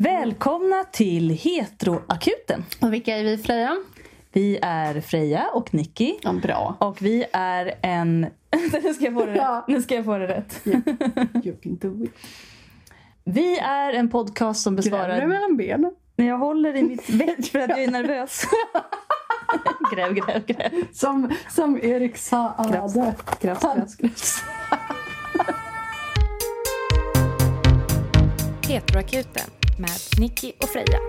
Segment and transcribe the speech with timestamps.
[0.00, 2.64] Välkomna till Heteroakuten.
[2.80, 3.76] Och vilka är vi Freja?
[4.32, 6.14] Vi är Freja och Nicky.
[6.22, 6.76] Ja, bra.
[6.78, 8.20] Och vi är en...
[8.82, 9.64] nu, ska jag få det rätt.
[9.68, 10.66] Nu ska jag få det rätt.
[11.44, 12.12] You can do it.
[13.24, 15.26] Vi är en podcast som Gräver besvarar...
[15.26, 15.94] mellan benen?
[16.16, 18.42] När jag håller i mitt bett för att jag är nervös.
[19.94, 20.70] gräv, gräv, gräv.
[20.92, 22.66] Som, som Erik sa.
[22.72, 22.94] Grafs.
[22.94, 24.42] Grafs, grafs, grafs.
[28.68, 31.00] Heteroakuten med Nicky och Freja.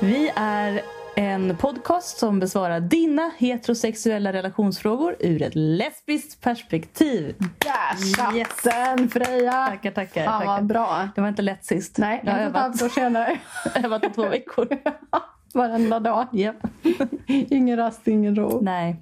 [0.00, 0.95] Vi är
[1.36, 7.34] en podcast som besvarar dina heterosexuella relationsfrågor ur ett lesbiskt perspektiv.
[7.38, 8.48] Där Yes.
[8.62, 9.66] den Freja!
[9.66, 10.24] Tackar, tackar.
[10.24, 10.46] Fan tackar.
[10.52, 11.08] vad bra.
[11.14, 11.98] Det var inte lätt sist.
[11.98, 13.38] Nej, jag har ett övat, år senare.
[13.84, 14.68] övat i två veckor.
[15.54, 16.26] Varenda dag.
[16.32, 16.56] Japp.
[17.26, 18.60] Ingen rast, ingen ro.
[18.62, 18.96] Nej.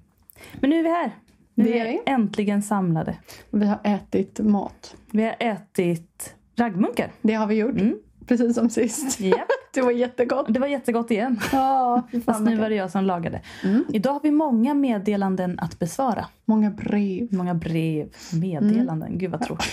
[0.60, 1.10] Men nu är vi här.
[1.54, 3.16] Nu Det är vi äntligen samlade.
[3.50, 4.96] Vi har ätit mat.
[5.10, 7.10] Vi har ätit raggmunkar.
[7.22, 7.80] Det har vi gjort.
[7.80, 7.96] Mm.
[8.26, 9.20] Precis som sist.
[9.20, 9.48] Japp.
[9.74, 10.46] Det var jättegott.
[10.48, 11.40] Det var jättegott igen.
[11.52, 13.40] Ja, Fast nu var det jag som lagade.
[13.64, 13.84] Mm.
[13.88, 16.26] Idag har vi många meddelanden att besvara.
[16.44, 17.28] Många brev.
[17.34, 19.08] Många brev, meddelanden.
[19.08, 19.18] Mm.
[19.18, 19.72] Gud vad tråkigt.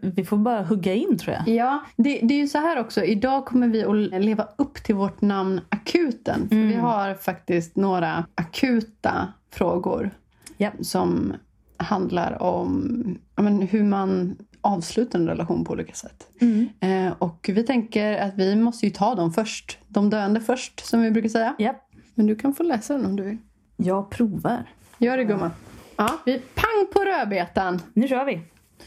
[0.00, 1.54] Vi får bara hugga in tror jag.
[1.56, 3.04] Ja, det, det är ju så här också.
[3.04, 6.48] Idag kommer vi att leva upp till vårt namn Akuten.
[6.50, 6.68] Mm.
[6.68, 10.10] vi har faktiskt några akuta frågor
[10.56, 10.74] Japp.
[10.80, 11.32] som
[11.76, 16.28] handlar om men, hur man avslutar en relation på olika sätt.
[16.40, 16.68] Mm.
[16.80, 19.78] Eh, och vi tänker att vi måste ju ta dem först.
[19.88, 21.54] De döende först, som vi brukar säga.
[21.58, 21.88] Japp.
[22.14, 23.38] Men du kan få läsa den om du vill.
[23.76, 24.64] Jag provar.
[24.98, 25.50] Gör det gumman.
[25.96, 27.82] Ja, vi pang på rödbetan.
[27.92, 28.40] Nu kör vi.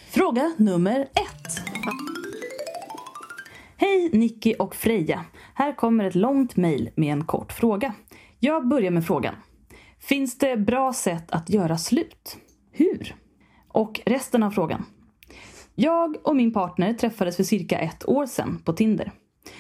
[0.10, 1.62] Fråga nummer ett.
[3.78, 5.26] Hej Nicky och Freja.
[5.54, 7.94] Här kommer ett långt mejl med en kort fråga.
[8.40, 9.36] Jag börjar med frågan.
[10.00, 12.38] Finns det bra sätt att göra slut?
[12.72, 13.16] Hur?
[13.68, 14.86] Och resten av frågan.
[15.76, 19.12] Jag och min partner träffades för cirka ett år sedan på Tinder.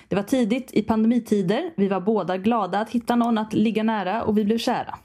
[0.08, 1.72] Det var tidigt i pandemitider.
[1.78, 4.96] Vi var båda glada att hitta någon att ligga nära och vi blev kära.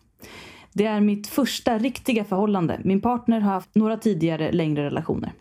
[0.73, 2.81] Det är mitt första riktiga förhållande.
[2.85, 5.33] Min partner har haft några tidigare längre relationer.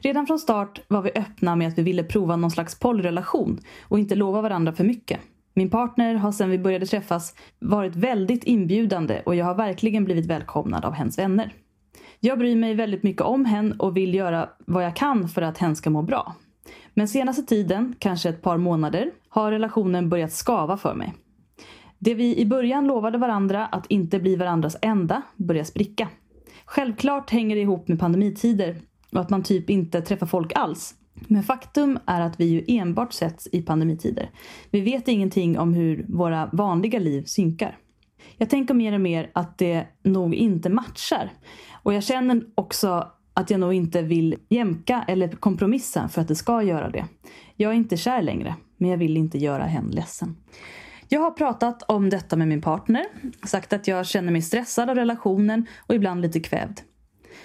[0.00, 3.98] Redan från start var vi öppna med att vi ville prova någon slags pollrelation och
[3.98, 5.20] inte lova varandra för mycket.
[5.54, 10.26] Min partner har sedan vi började träffas varit väldigt inbjudande och jag har verkligen blivit
[10.26, 11.52] välkomnad av hennes vänner.
[12.22, 15.58] Jag bryr mig väldigt mycket om hen och vill göra vad jag kan för att
[15.58, 16.34] hen ska må bra.
[16.94, 21.14] Men senaste tiden, kanske ett par månader, har relationen börjat skava för mig.
[21.98, 26.08] Det vi i början lovade varandra att inte bli varandras enda börjar spricka.
[26.64, 28.76] Självklart hänger det ihop med pandemitider
[29.12, 30.94] och att man typ inte träffar folk alls.
[31.14, 34.30] Men faktum är att vi ju enbart setts i pandemitider.
[34.70, 37.78] Vi vet ingenting om hur våra vanliga liv synkar.
[38.36, 41.30] Jag tänker mer och mer att det nog inte matchar.
[41.82, 46.34] Och jag känner också att jag nog inte vill jämka eller kompromissa för att det
[46.34, 47.04] ska göra det.
[47.56, 50.36] Jag är inte kär längre, men jag vill inte göra henne ledsen.
[51.08, 53.06] Jag har pratat om detta med min partner,
[53.46, 56.80] sagt att jag känner mig stressad av relationen och ibland lite kvävd.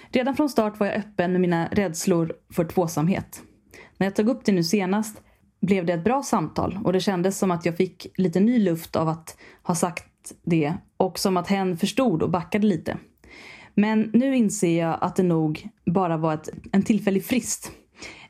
[0.09, 3.41] Redan från start var jag öppen med mina rädslor för tvåsamhet.
[3.97, 5.21] När jag tog upp det nu senast
[5.61, 8.95] blev det ett bra samtal och det kändes som att jag fick lite ny luft
[8.95, 12.97] av att ha sagt det och som att hen förstod och backade lite.
[13.75, 17.71] Men nu inser jag att det nog bara var ett, en tillfällig frist.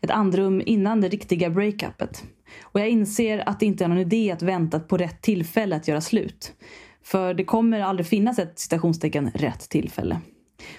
[0.02, 2.24] Ett andrum innan det riktiga breakupet.
[2.64, 5.88] Och jag inser att det inte är någon idé att vänta på rätt tillfälle att
[5.88, 6.54] göra slut.
[7.04, 10.22] För det kommer aldrig finnas ett citationstecken rätt tillfälle.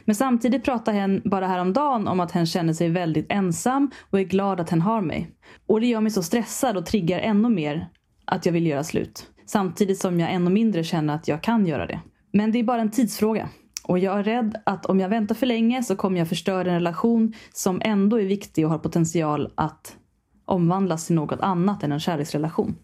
[0.05, 4.25] Men samtidigt pratar hen bara häromdagen om att hen känner sig väldigt ensam och är
[4.25, 5.31] glad att hen har mig.
[5.67, 7.89] Och det gör mig så stressad och triggar ännu mer
[8.25, 9.27] att jag vill göra slut.
[9.47, 12.01] Samtidigt som jag ännu mindre känner att jag kan göra det.
[12.33, 13.49] Men det är bara en tidsfråga.
[13.89, 16.75] Och jag är rädd att om jag väntar för länge så kommer jag förstöra en
[16.75, 19.97] relation som ändå är viktig och har potential att
[20.45, 22.77] omvandlas till något annat än en kärleksrelation.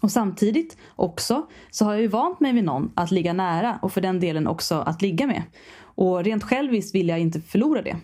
[0.00, 3.92] Och samtidigt också så har jag ju vant mig vid någon att ligga nära och
[3.92, 5.42] för den delen också att ligga med.
[5.80, 7.96] Och rent själviskt vill jag inte förlora det.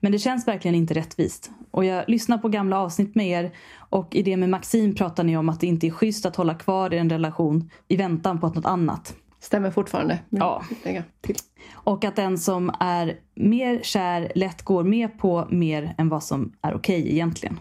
[0.00, 1.50] Men det känns verkligen inte rättvist.
[1.70, 5.36] Och jag lyssnar på gamla avsnitt med er och i det med Maxim pratar ni
[5.36, 8.46] om att det inte är schysst att hålla kvar i en relation i väntan på
[8.46, 9.14] att något annat.
[9.40, 10.18] Stämmer fortfarande.
[10.28, 10.62] Men Ja.
[11.88, 16.52] Och att den som är mer kär lätt går med på mer än vad som
[16.62, 17.60] är okej egentligen.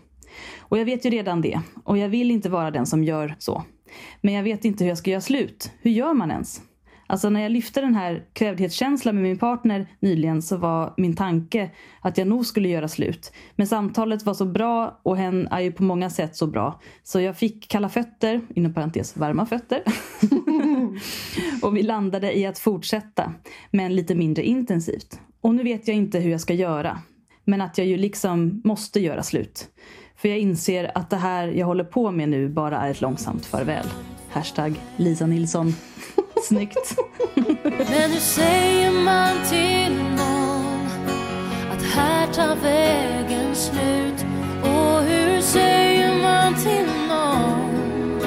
[0.59, 1.62] Och jag vet ju redan det.
[1.83, 3.63] Och jag vill inte vara den som gör så.
[4.21, 5.71] Men jag vet inte hur jag ska göra slut.
[5.81, 6.62] Hur gör man ens?
[7.07, 11.69] Alltså när jag lyfte den här krävdhetskänslan med min partner nyligen så var min tanke
[12.01, 13.31] att jag nog skulle göra slut.
[13.56, 16.81] Men samtalet var så bra och hen är ju på många sätt så bra.
[17.04, 19.83] Så jag fick kalla fötter, inom parentes varma fötter.
[21.62, 23.33] och vi landade i att fortsätta,
[23.71, 25.19] men lite mindre intensivt.
[25.42, 27.01] Och nu vet jag inte hur jag ska göra.
[27.44, 29.68] Men att jag ju liksom måste göra slut.
[30.15, 33.45] För jag inser att det här jag håller på med nu bara är ett långsamt
[33.45, 33.86] farväl.
[34.30, 35.74] Hashtag Lisa Nilsson.
[36.43, 36.97] Snyggt.
[37.63, 40.87] Men hur säger man till någon
[41.71, 44.25] att här tar vägen slut?
[44.63, 48.21] Och hur säger man till någon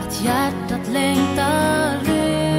[0.00, 2.52] att hjärtat längtar ut?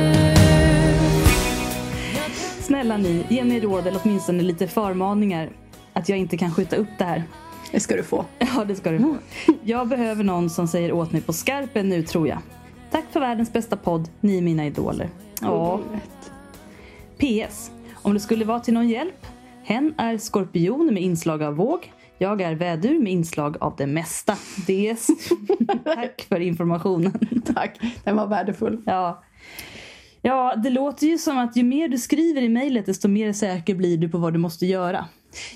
[2.61, 5.49] Snälla ni, ge mig råd eller åtminstone lite förmaningar
[5.93, 7.23] att jag inte kan skjuta upp det här.
[7.71, 8.25] Det ska du få.
[8.39, 9.17] Ja, det ska du få.
[9.63, 12.37] Jag behöver någon som säger åt mig på skarpen nu tror jag.
[12.93, 15.09] Tack för världens bästa podd, ni är mina idoler.
[15.41, 15.79] Ja.
[17.17, 17.71] PS.
[17.93, 19.25] Om det skulle vara till någon hjälp.
[19.63, 21.93] Hen är skorpion med inslag av våg.
[22.17, 24.33] Jag är vädur med inslag av det mesta.
[24.33, 25.07] DS.
[25.83, 27.43] Tack för informationen.
[27.55, 28.81] Tack, den var värdefull.
[28.85, 29.23] Ja.
[30.21, 33.75] ja, det låter ju som att ju mer du skriver i mejlet desto mer säker
[33.75, 35.05] blir du på vad du måste göra.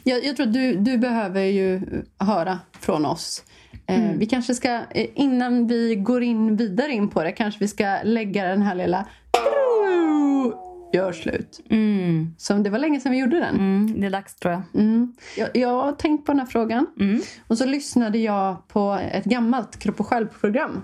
[0.03, 1.81] Jag, jag tror att du, du behöver ju
[2.19, 3.43] höra från oss.
[3.87, 7.67] Eh, Vi kanske ska, eh, innan vi går in vidare in på det, kanske vi
[7.67, 9.05] ska lägga den här lilla
[10.93, 11.59] gör slut.
[11.69, 12.35] Mm.
[12.37, 13.55] Som det var länge sedan vi gjorde den.
[13.55, 14.83] Mm, det är dags tror jag.
[14.83, 15.13] Mm.
[15.37, 16.87] Jag, jag har tänkt på den här frågan.
[16.99, 17.21] Mm.
[17.47, 20.83] Och så lyssnade jag på ett gammalt kropp och själv-program.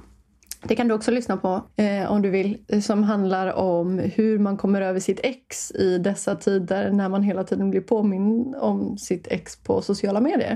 [0.68, 2.58] Det kan du också lyssna på eh, om du vill.
[2.84, 7.44] Som handlar om hur man kommer över sitt ex i dessa tider när man hela
[7.44, 10.56] tiden blir påmind om sitt ex på sociala medier.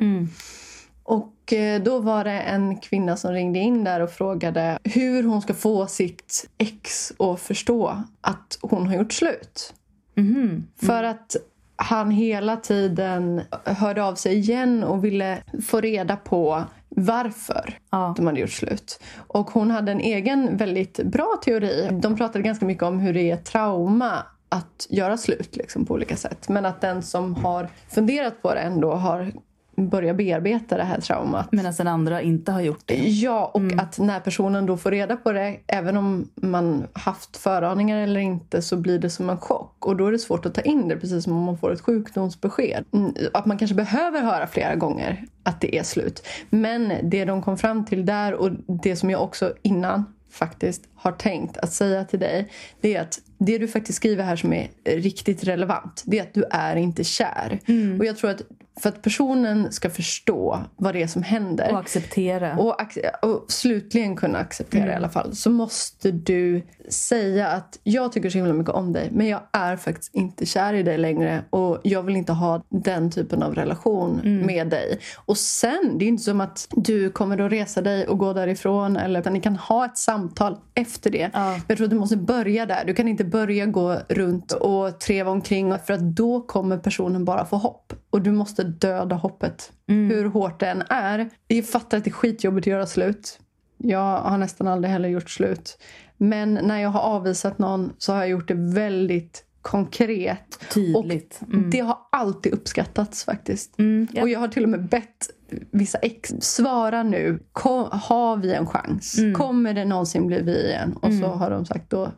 [1.09, 1.21] Mm.
[1.21, 5.41] Och eh, då var det en kvinna som ringde in där och frågade hur hon
[5.41, 9.73] ska få sitt ex att förstå att hon har gjort slut.
[10.15, 10.67] Mhm.
[10.85, 11.35] För att
[11.75, 15.37] han hela tiden hörde av sig igen och ville
[15.67, 18.13] få reda på varför Ja.
[18.17, 18.99] de hade gjort slut.
[19.27, 21.89] Och hon hade en egen väldigt bra teori.
[22.01, 26.15] De pratade ganska mycket om hur det är trauma att göra slut liksom, på olika
[26.15, 26.49] sätt.
[26.49, 29.31] Men att den som har funderat på det ändå har
[29.77, 31.51] börjat bearbeta det här traumat.
[31.51, 32.95] Medan den andra inte har gjort det.
[33.09, 33.79] Ja, och Mm.
[33.79, 38.61] att när personen då får reda på det, även om man haft föraningar eller inte,
[38.61, 39.85] så blir det som en chock.
[39.85, 41.81] Och då är det svårt att ta in det, precis som om man får ett
[41.81, 42.85] sjukdomsbesked.
[42.93, 46.27] Mm, Att man kanske behöver höra flera gånger att det är slut.
[46.49, 48.51] Men det de kom fram till där, och
[48.83, 52.47] det som jag också innan faktiskt har tänkt att säga till dig,
[52.81, 56.33] det är att det du faktiskt skriver här som är riktigt relevant, det är att
[56.33, 57.59] du är inte kär.
[57.67, 57.99] Mm.
[57.99, 58.41] Och jag tror att
[58.81, 62.57] för att personen ska förstå vad det är som händer Och acceptera.
[62.57, 64.93] och, ac- och slutligen kunna acceptera Mm.
[64.93, 69.09] i alla fall så måste du säga att jag tycker så himla mycket om dig
[69.11, 73.11] men jag är faktiskt inte kär i dig längre och jag vill inte ha den
[73.11, 74.45] typen av relation Mm.
[74.45, 74.99] med dig.
[75.25, 78.97] Och sen, det är inte som att du kommer att resa dig och gå därifrån
[78.97, 81.29] eller utan ni kan ha ett samtal efter det.
[81.33, 81.49] Ja.
[81.51, 82.83] Men Jag tror att du måste börja där.
[82.85, 87.45] Du kan inte börja gå runt och treva omkring för att då kommer personen bara
[87.45, 87.93] få hopp.
[88.09, 89.71] Och du måste döda hoppet.
[89.87, 91.29] Hur hårt det än är.
[91.47, 93.39] Jag fattar att det är skitjobbigt att göra slut.
[93.77, 95.77] Jag har nästan aldrig heller gjort slut.
[96.17, 100.59] Men när jag har avvisat någon så har jag gjort det väldigt konkret.
[100.73, 101.39] Tydligt.
[101.41, 103.79] Och det har alltid uppskattats faktiskt.
[103.79, 104.21] Mm, ja.
[104.21, 105.29] Och jag har till och med bett
[105.71, 107.39] vissa ex, svara nu.
[107.51, 109.17] Kom, har vi en chans?
[109.17, 109.33] Mm.
[109.33, 110.93] Kommer det någonsin bli vi igen?
[111.01, 112.11] Och så har de sagt då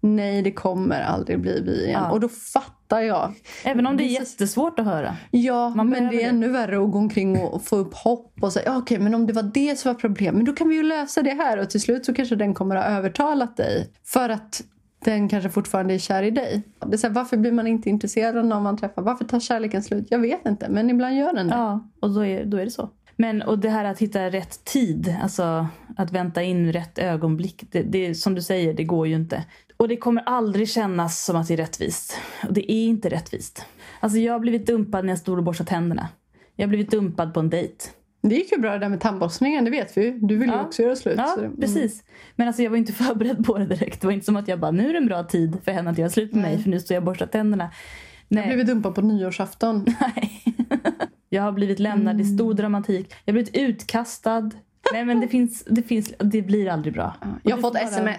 [0.00, 2.02] nej, det kommer aldrig bli vi igen.
[2.04, 2.10] Ja.
[2.10, 3.34] Och då fattar jag.
[3.64, 5.16] Även om det är jättesvårt att höra.
[5.30, 6.22] Ja, Man men det är det.
[6.22, 9.26] ännu värre att gå omkring och få upp hopp och säga ja, okej, men om
[9.26, 11.70] det var det som var problem, men då kan vi ju lösa det här och
[11.70, 14.62] till slut så kanske den kommer att ha övertalat dig för att
[15.04, 16.62] den kanske fortfarande är kär i dig.
[16.86, 19.02] Det är så här, varför blir man inte intresserad av någon man träffar?
[19.02, 20.06] Varför tar kärleken slut?
[20.10, 21.54] Jag vet inte, men ibland gör den det.
[21.54, 22.90] Ja, och då är, då är det så.
[23.16, 25.66] Men och det här att hitta rätt tid, alltså
[25.96, 27.64] att vänta in rätt ögonblick.
[27.70, 29.44] Det, det, som du säger, det går ju inte.
[29.76, 32.18] Och det kommer aldrig kännas som att det är rättvist.
[32.46, 33.64] Och det är inte rättvist.
[34.00, 36.08] Alltså jag har blivit dumpad när jag stod och borstade tänderna.
[36.56, 37.84] Jag har blivit dumpad på en dejt.
[38.22, 40.18] Det gick ju bra det där med tandborstningen, det vet vi ju.
[40.18, 40.64] Du vill ju Ja.
[40.64, 41.14] också göra slut.
[41.18, 41.56] Ja, mm.
[41.60, 42.02] precis.
[42.36, 44.00] Men alltså jag var inte förberedd på det direkt.
[44.00, 45.90] Det var inte som att jag bara, nu är det en bra tid för henne
[45.90, 46.62] att göra slut med mig Nej.
[46.62, 47.70] för nu står jag och borstar tänderna.
[48.28, 49.86] Jag har blivit dumpad på nyårsafton.
[50.00, 50.42] Nej.
[51.28, 53.14] Jag har blivit lämnad i stor dramatik.
[53.24, 54.50] Jag har blivit utkastad.
[54.92, 57.16] Nej men det finns, det finns, det blir aldrig bra.
[57.20, 58.14] Och Jag har fått får vara-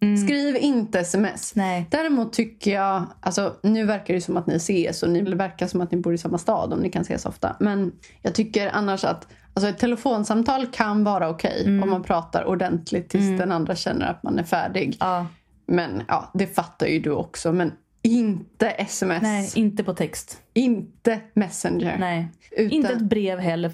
[0.00, 0.22] sms.
[0.22, 1.54] Skriv inte sms.
[1.54, 1.86] Nej.
[1.90, 5.80] Däremot tycker jag, alltså nu verkar det som att ni ses och ni verkar som
[5.80, 7.56] att ni bor i samma stad om ni kan ses ofta.
[7.60, 7.92] Men
[8.22, 13.38] jag tycker annars att alltså ett telefonsamtal kan vara okej om man pratar ordentligt tills
[13.38, 14.96] den andra känner att man är färdig.
[15.00, 15.26] Ja.
[15.66, 17.52] Men ja, det fattar ju du också.
[17.52, 19.22] Men inte sms.
[19.22, 20.42] Nej, inte på text.
[20.54, 21.96] Inte messenger.
[21.98, 22.28] Nej.
[22.50, 23.72] Utan, Inte ett brev heller.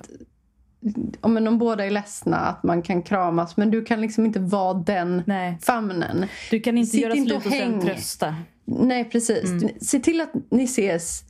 [1.21, 3.57] Om, om båda är ledsna, att man kan kramas.
[3.57, 5.59] Men du kan liksom inte vara den Nej.
[5.63, 6.27] famnen.
[6.51, 8.35] Du kan inte Sitt göra inte slut och och sen trösta.
[8.65, 9.45] Nej, precis.
[9.45, 9.69] Mm.
[9.81, 11.25] Se till att ni ses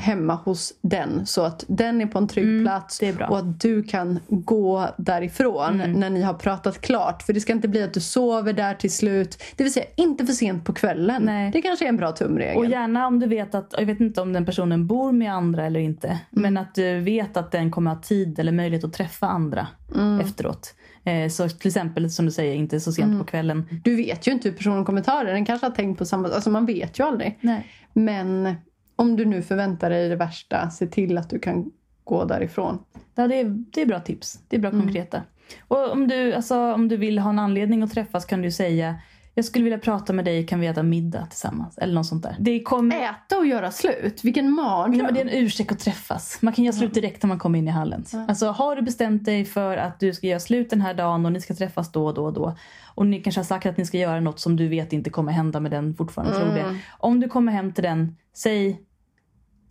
[0.00, 3.26] hemma hos den så att den är på en trygg plats Mm, bra.
[3.26, 5.92] och att du kan gå därifrån Mm.
[6.00, 7.22] när ni har pratat klart.
[7.22, 9.42] För det ska inte bli att du sover där till slut.
[9.56, 11.22] Det vill säga inte för sent på kvällen.
[11.22, 11.50] Nej.
[11.50, 12.56] Det kanske är en bra tumregel.
[12.56, 15.66] Och gärna om du vet att, jag vet inte om den personen bor med andra
[15.66, 16.08] eller inte.
[16.08, 16.20] Mm.
[16.30, 20.20] Men att du vet att den kommer ha tid eller möjlighet att träffa andra Mm.
[20.20, 20.74] efteråt.
[21.04, 23.18] Eh, så till exempel som du säger, inte så sent Mm.
[23.18, 23.68] på kvällen.
[23.84, 25.32] Du vet ju inte hur personen kommer ta det.
[25.32, 26.28] Den kanske har tänkt på samma...
[26.28, 27.38] Alltså man vet ju aldrig.
[27.40, 27.66] Nej.
[27.92, 28.54] Men
[28.98, 31.70] om du nu förväntar dig det värsta, se till att du kan
[32.04, 32.78] gå därifrån.
[33.14, 34.40] Ja, det, är, det är bra tips.
[34.48, 34.70] Det är Mm.
[34.70, 35.22] bra konkreta.
[35.68, 38.94] Och om du, alltså, om du vill ha en anledning att träffas kan du säga
[39.34, 41.78] jag skulle vilja prata med dig, kan vi äta middag tillsammans?
[41.78, 42.36] Eller något sånt där.
[42.38, 42.96] Det kommer...
[42.96, 44.24] Äta och göra slut?
[44.24, 44.90] Vilken mardröm!
[44.96, 46.38] Nej, men det är en ursäkt att träffas.
[46.42, 48.04] Man kan göra slut direkt när man kommer in i hallen.
[48.28, 51.32] Alltså, har du bestämt dig för att du ska göra slut den här dagen och
[51.32, 52.56] ni ska träffas då och då och då.
[52.94, 55.32] Och ni kanske har sagt att ni ska göra något som du vet inte kommer
[55.32, 56.34] hända med den fortfarande.
[56.36, 56.78] Tror det.
[56.98, 58.80] Om du kommer hem till den, säg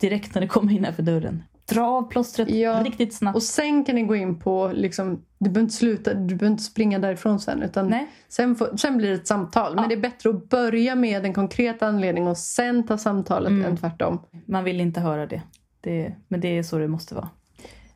[0.00, 1.42] direkt när du kommer in här för dörren.
[1.68, 2.82] Dra av plåstret Ja.
[2.84, 3.36] riktigt snabbt.
[3.36, 6.62] Och sen kan ni gå in på, liksom, du behöver inte sluta, du behöver inte
[6.62, 7.62] springa därifrån sen.
[7.62, 8.06] Utan Nej.
[8.28, 9.74] sen, får, sen blir det ett samtal.
[9.74, 13.64] Men det är bättre att börja med en konkret anledning och sen ta samtalet Mm.
[13.64, 14.20] än tvärtom.
[14.46, 15.42] Man vill inte höra det.
[15.80, 16.14] det.
[16.28, 17.28] Men det är så det måste vara.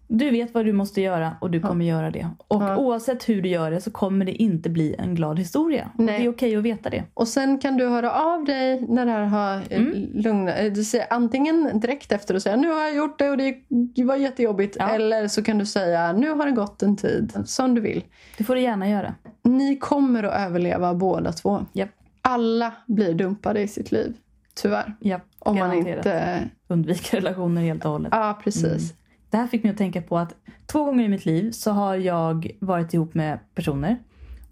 [0.09, 2.28] Du vet vad du måste göra och du kommer göra det.
[2.49, 2.76] Och Ja.
[2.76, 5.90] oavsett hur du gör det så kommer det inte bli en glad historia.
[5.94, 6.18] Nej.
[6.18, 7.04] det är okej att veta det.
[7.14, 10.11] Och sen kan du höra av dig när det här har mm.
[10.14, 14.04] lugnat Du säger antingen direkt efter och säga nu har jag gjort det och det
[14.04, 14.76] var jättejobbigt.
[14.78, 14.88] Ja.
[14.88, 17.32] Eller så kan du säga nu har det gått en tid.
[17.47, 18.04] Som du vill.
[18.38, 19.14] Det får du gärna göra.
[19.42, 21.66] Ni kommer att överleva båda två.
[21.73, 21.90] Japp.
[22.23, 24.16] Alla blir dumpade i sitt liv.
[24.54, 24.94] Tyvärr.
[25.00, 26.49] Ja, Om man inte...
[26.68, 28.12] Undvika relationer helt och hållet.
[28.12, 28.94] Ja, precis.
[29.32, 30.34] Det här fick mig att tänka på att
[30.66, 33.98] två gånger i mitt liv så har jag varit ihop med personer.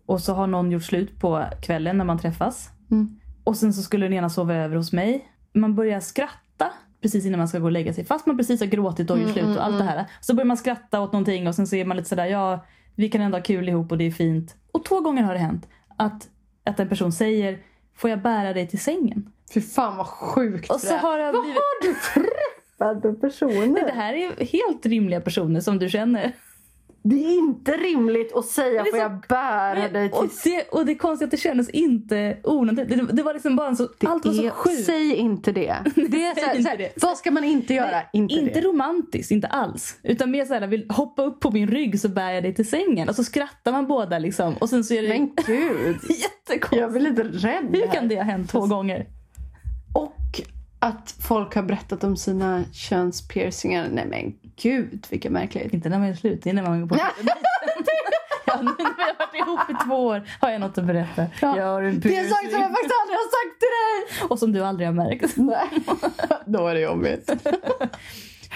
[0.06, 2.70] Och så har någon gjort slut på kvällen när man träffas.
[2.90, 3.20] Mm.
[3.44, 5.28] Och sen så skulle den ena sova över hos mig.
[5.52, 6.72] Man börjar skratta
[7.02, 8.04] precis innan man ska gå och lägga sig.
[8.04, 10.06] Fast man precis har gråtit och gjort slut och allt det här.
[10.20, 13.08] Så börjar man skratta åt någonting och sen så är man lite sådär, ja vi
[13.08, 14.56] kan ändå ha kul ihop och det är fint.
[14.72, 16.28] Och två gånger har det hänt att,
[16.64, 17.58] att en person säger,
[17.96, 19.32] får jag bära dig till sängen?
[19.54, 21.58] Fy fan vad sjukt Och så har jag Vad blivit...
[21.58, 21.94] har du
[22.80, 23.86] träffat för personer?
[23.86, 26.32] Det här är helt rimliga personer som du känner.
[27.02, 30.52] Det är inte rimligt att säga Det får jag bära dig och, till...
[30.52, 32.88] det, och det är konstigt att det kändes inte onödigt.
[32.88, 34.84] Det, det var liksom bara en så, allt var så sjukt.
[34.84, 35.76] Säg inte det.
[35.94, 37.02] det, är så här, inte så här, det.
[37.02, 37.90] Vad ska man inte göra?
[37.90, 38.66] Nej, inte inte det.
[38.66, 39.96] romantiskt, inte alls.
[40.02, 43.08] Utan mer såhär, vill hoppa upp på min rygg så bär jag dig till sängen.
[43.08, 44.54] Och så skrattar man båda liksom.
[44.54, 45.96] Och sen så är det Men gud.
[46.08, 46.80] jättekonstigt.
[46.80, 49.06] Jag blir lite rädd Hur kan det ha hänt två gånger?
[50.82, 53.88] Att folk har berättat om sina könspiercingar.
[53.92, 55.74] Nej men gud vilken märklighet.
[55.74, 56.96] Inte när man är slut, det är när man går på
[58.46, 61.26] Ja, nu när vi har varit ihop i två år har jag något att berätta.
[61.40, 61.56] Ja.
[61.56, 63.68] Jag har en Det är en sak som jag faktiskt aldrig har sagt till
[64.18, 64.28] dig.
[64.28, 65.36] Och som du aldrig har märkt.
[65.36, 65.68] Nej.
[66.46, 67.30] Då är det jobbigt.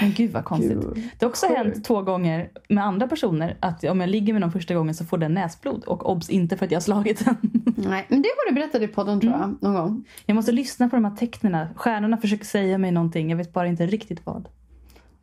[0.00, 0.80] Men gud vad konstigt.
[0.80, 0.94] Gud.
[1.18, 1.58] Det har också Sjukt.
[1.58, 5.04] hänt två gånger med andra personer att om jag ligger med någon första gången så
[5.04, 5.84] får den näsblod.
[5.84, 7.36] Och obs, inte för att jag har slagit den.
[7.76, 9.56] Nej, men det har du berättat i podden tror jag.
[9.60, 10.04] Någon gång.
[10.26, 11.66] Jag måste lyssna på de här tecknen.
[11.76, 13.30] Stjärnorna försöker säga mig någonting.
[13.30, 14.48] Jag vet bara inte riktigt vad.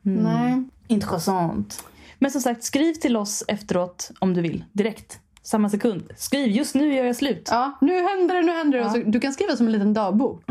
[0.02, 0.64] Nej.
[0.88, 1.84] Intressant.
[2.20, 4.64] Men som sagt, skriv till oss efteråt om du vill.
[4.72, 5.20] Direkt.
[5.44, 6.04] Samma sekund.
[6.18, 7.48] Skriv, just nu gör jag slut.
[7.52, 8.90] Ja, nu händer det, nu händer det.
[8.90, 10.44] Så, du kan skriva som en liten dagbok.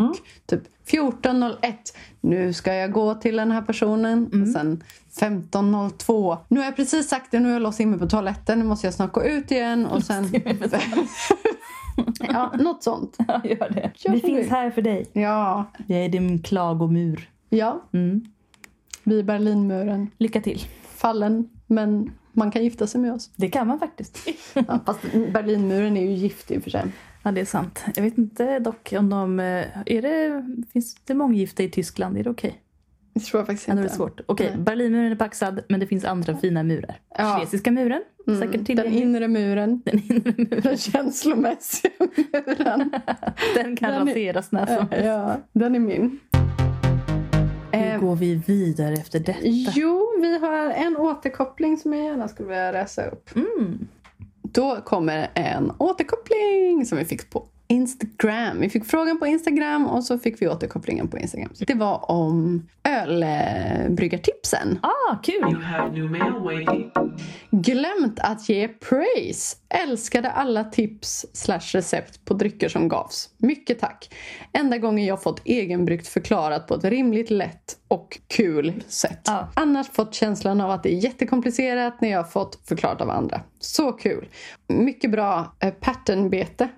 [0.46, 1.56] Typ 14.01.
[2.20, 4.42] Nu ska jag gå till den här personen.
[4.42, 4.84] Och sen
[5.20, 6.36] 15.02.
[6.48, 8.58] Nu har jag precis sagt det, nu har jag låst in mig på toaletten.
[8.58, 9.86] Nu måste jag snart gå ut igen.
[9.86, 10.24] Och sen...
[12.20, 13.16] ja, något sånt.
[13.28, 13.90] Ja, gör det.
[13.94, 15.06] Gör Vi finns här för dig.
[15.12, 15.64] Ja.
[15.86, 17.28] Vi är din klagomur.
[17.48, 18.24] Ja, Mm.
[19.04, 20.10] vid Berlinmuren.
[20.18, 20.64] Lycka till.
[20.96, 23.30] Fallen, men man kan gifta sig med oss.
[23.36, 24.18] Det kan man faktiskt.
[24.54, 25.00] Ja, fast
[25.32, 26.84] Berlinmuren är ju gift i och för sig.
[27.22, 27.84] Ja, det är sant.
[27.96, 29.40] Jag vet inte dock om de...
[29.40, 32.18] eh, Är det, finns det månggifte i Tyskland?
[32.18, 32.60] Är det okej?
[33.14, 33.92] Det tror jag faktiskt Ja, då är inte.
[33.92, 34.20] det svårt.
[34.26, 34.58] Okej, Nej.
[34.64, 36.98] Berlinmuren är paxad, men det finns andra fina murar.
[37.18, 37.36] Ja.
[37.38, 39.00] Kinesiska muren, säkert Mm, den tillgänglig.
[39.02, 39.82] inre muren.
[39.84, 40.60] Den inre muren.
[40.62, 41.90] Den känslomässiga
[42.46, 42.90] muren.
[43.54, 45.06] Den kan Den är- raseras när som helst.
[45.06, 46.20] Ja, den är min.
[47.72, 49.38] Hur Eh, går vi vidare efter detta?
[49.74, 53.36] jo, vi har en återkoppling som jag gärna skulle vilja läsa upp.
[53.36, 53.88] Mm.
[54.42, 58.60] Då kommer en återkoppling som vi fick på Instagram.
[58.60, 61.50] Vi fick frågan på Instagram och så fick vi återkopplingen på Instagram.
[61.54, 64.78] Så det var om ölbryggartipsen.
[64.82, 65.52] Ah, kul!
[65.52, 66.90] You have new mail waiting.
[67.50, 69.56] Glömt att ge praise.
[69.68, 73.30] Älskade alla tips slash recept på drycker som gavs.
[73.36, 74.14] Mycket tack.
[74.52, 79.20] Enda gången jag fått egenbryggt förklarat på ett rimligt lätt och kul sätt.
[79.24, 79.48] Ja.
[79.54, 83.40] Annars fått känslan av att det är jättekomplicerat när jag har fått förklarat av andra.
[83.58, 84.28] Så kul.
[84.68, 86.68] Mycket bra eh, patternbete.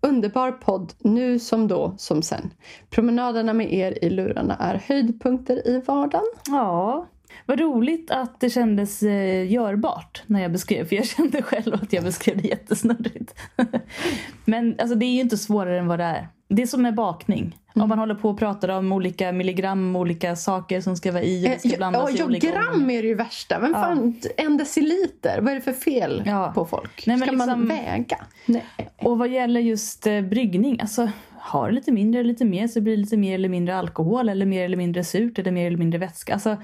[0.00, 2.50] Underbar podd, nu som då som sen.
[2.90, 6.26] Promenaderna med er i lurarna är höjdpunkter i vardagen.
[6.46, 7.06] Ja,
[7.46, 10.88] vad roligt att det kändes eh, görbart när jag beskrev.
[10.88, 13.34] För jag kände själv att jag beskrev det jättesnurrigt.
[14.44, 16.28] Men alltså, det är ju inte svårare än vad det är.
[16.48, 17.56] Det är som med bakning.
[17.74, 21.46] Om man håller på och pratar om olika milligram, olika saker som ska vara i
[21.46, 22.94] och det ska Eh, blandas ja, i olika gram omgångar.
[22.94, 23.58] är det ju värsta.
[23.58, 25.40] Vem fan, en deciliter?
[25.40, 26.52] Vad är det för fel Ja.
[26.54, 27.06] på folk?
[27.06, 28.18] Nej, Ska man liksom- väga?
[28.46, 28.64] Nej.
[28.98, 32.96] Och vad gäller just eh, bryggning, alltså har lite mindre eller lite mer så blir
[32.96, 35.98] det lite mer eller mindre alkohol eller mer eller mindre surt eller mer eller mindre
[35.98, 36.34] vätska.
[36.34, 36.56] Alltså,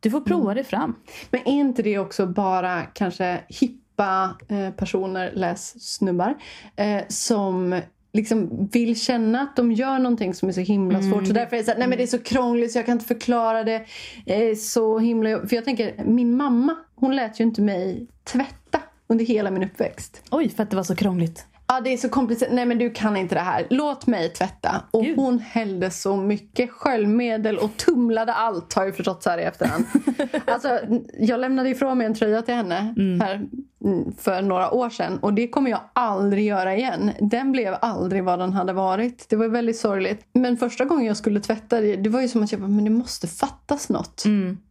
[0.00, 0.96] du får prova det fram.
[1.30, 6.34] Men är inte det också bara kanske hippa eh, personer, läs snubbar,
[6.76, 7.80] eh, som
[8.12, 11.26] liksom vill känna att de gör någonting som är så himla svårt.
[11.26, 12.92] Så därför är det så här, nej men det är så krångligt så jag kan
[12.92, 13.84] inte förklara det.
[14.26, 15.46] Eh, så himla...
[15.46, 20.22] För jag tänker, min mamma, hon lät ju inte mig tvätta under hela min uppväxt.
[20.30, 21.46] Oj, för att det var så krångligt.
[21.68, 22.52] Ja, det är så komplicerat.
[22.52, 23.66] Nej, men du kan inte det här.
[23.70, 24.82] Låt mig tvätta.
[24.90, 25.16] Och Gud.
[25.16, 29.84] hon hällde så mycket sköljmedel och tumlade allt, har jag förstått så här i efterhand.
[30.46, 30.80] alltså,
[31.18, 33.46] jag lämnade ifrån mig en tröja till henne här
[33.84, 37.10] mm, för några år sedan och det kommer jag aldrig göra igen.
[37.20, 39.26] Den blev aldrig vad den hade varit.
[39.28, 40.26] Det var väldigt sorgligt.
[40.32, 42.84] Men första gången jag skulle tvätta det, det var ju som att jag bara, men
[42.84, 44.24] det måste fattas något.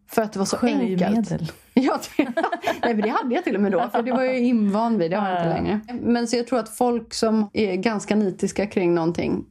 [0.10, 1.02] För att det var så enkelt.
[1.02, 1.52] Sköljmedel.
[1.80, 2.24] Ja, det,
[2.84, 3.90] nej, men det hade jag till och med då.
[3.92, 5.12] För det var jag invand vid.
[5.12, 5.80] Det har jag inte längre.
[6.02, 9.46] Men så jag tror att folk som är ganska nitiska kring någonting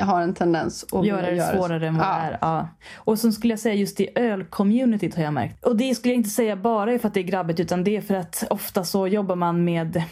[0.00, 2.16] har en tendens att Göra det svårare än vad ja.
[2.16, 2.38] det är.
[2.40, 2.68] Ja.
[2.96, 5.64] Och så skulle jag säga just i ölcommunityt har jag märkt.
[5.64, 8.00] Och det skulle jag inte säga bara för att det är grabbigt utan det är
[8.00, 10.02] för att ofta så jobbar man med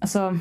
[0.00, 0.38] Alltså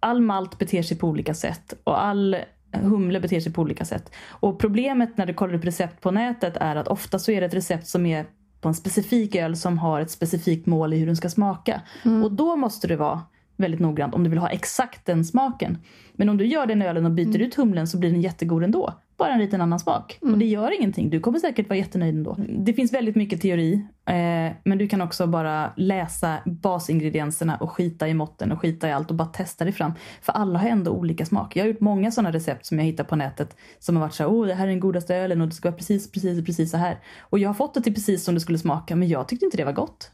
[0.00, 2.36] all malt beter sig på olika sätt och all
[2.72, 4.12] humle beter sig på olika sätt.
[4.28, 7.46] Och problemet när du kollar upp recept på nätet är att ofta så är det
[7.46, 8.26] ett recept som är
[8.60, 11.82] på en specifik öl som har ett specifikt mål i hur den ska smaka.
[12.24, 13.22] Och då måste du vara
[13.56, 15.78] väldigt noggrant om du vill ha exakt den smaken.
[16.12, 18.94] Men om du gör den ölen och byter ut humlen så blir den jättegod ändå.
[19.18, 20.18] Bara en liten annan smak.
[20.20, 21.10] Och det gör ingenting.
[21.10, 22.36] Du kommer säkert vara jättenöjd ändå.
[22.48, 23.74] Det finns väldigt mycket teori.
[24.06, 28.92] Eh, men du kan också bara läsa basingredienserna och skita i måtten och skita i
[28.92, 29.92] allt och bara testa dig fram.
[30.22, 31.56] För alla har ändå olika smak.
[31.56, 34.22] Jag har gjort många sådana recept som jag hittar på nätet som har varit så
[34.22, 36.70] här, oh det här är den godaste ölen och det ska vara precis, precis, precis
[36.70, 36.98] så här.
[37.20, 39.56] Och jag har fått det till precis som det skulle smaka men jag tyckte inte
[39.56, 40.10] det var gott.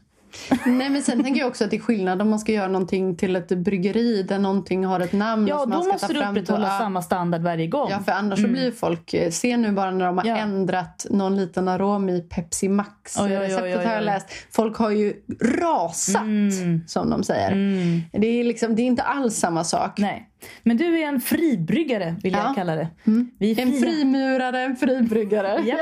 [0.65, 3.15] Nej, men sen tänker jag också att det är skillnad om man ska göra någonting
[3.15, 6.13] till ett bryggeri där någonting har ett namn Ja, som då man ska måste ta
[6.13, 7.87] du upprätthålla samma standard varje gång.
[7.91, 9.13] Ja, för annars så blir folk...
[9.13, 10.37] eh, Se nu bara när de har Ja.
[10.37, 13.17] ändrat någon liten arom i Pepsi Max.
[13.19, 14.27] Oj, oj, oj, Receptet oj, har jag läst.
[14.51, 15.13] Folk har ju
[15.59, 16.21] rasat,
[16.87, 17.51] som de säger.
[18.19, 19.97] Det, är liksom, det är inte alls samma sak.
[19.99, 20.29] Nej.
[20.63, 22.43] Men du är en fribryggare vill Ja.
[22.45, 22.87] jag kalla det.
[23.39, 25.61] Vi är En frimurare, en fribryggare.
[25.65, 25.77] Ja.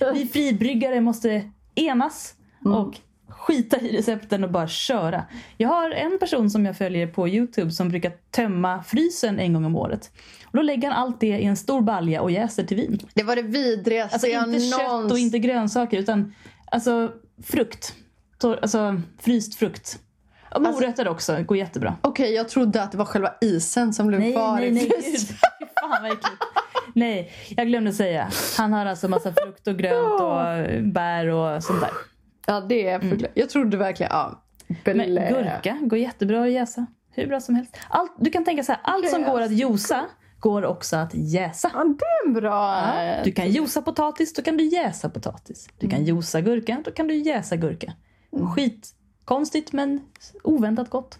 [0.14, 1.42] Vi fribryggare måste
[1.74, 2.94] enas och
[3.48, 5.24] skita i recepten och bara köra.
[5.56, 9.64] Jag har en person som jag följer på Youtube som brukar tömma frysen en gång
[9.64, 10.10] om året.
[10.44, 12.98] Och då lägger han allt det i en stor balja och jäser till vin.
[13.14, 15.12] Det var det vidrigaste Alltså jag inte kött någonsin...
[15.12, 16.34] och inte grönsaker utan
[16.70, 17.94] alltså frukt.
[18.38, 19.98] Tor- Alltså fryst frukt.
[20.54, 21.96] Och morötter också, går jättebra.
[22.00, 24.82] Okej, jag trodde att det var själva isen som blev Nej, kvar nej, i nej.
[24.84, 25.04] Gud.
[25.04, 25.36] frysen.
[25.80, 26.42] Fan vad äckligt.
[26.94, 28.30] Nej, jag glömde säga.
[28.58, 31.90] Han har alltså massa frukt och grönt och bär och sånt där.
[32.48, 34.10] Ja, det är förklar- Jag trodde verkligen...
[34.12, 34.42] Ja,
[34.84, 36.86] Men gurka går jättebra att jäsa.
[37.10, 37.76] Hur bra som helst.
[37.90, 40.04] Allt, du kan tänka så här, allt som går att josa
[40.40, 41.70] går också att jäsa.
[41.74, 42.82] Ja, det är bra...
[42.96, 45.68] Ja, du kan josa potatis, då kan du jäsa potatis.
[45.78, 47.92] Du kan josa gurka, då kan du jäsa gurka.
[48.54, 50.00] Skitkonstigt men
[50.44, 51.18] oväntat gott.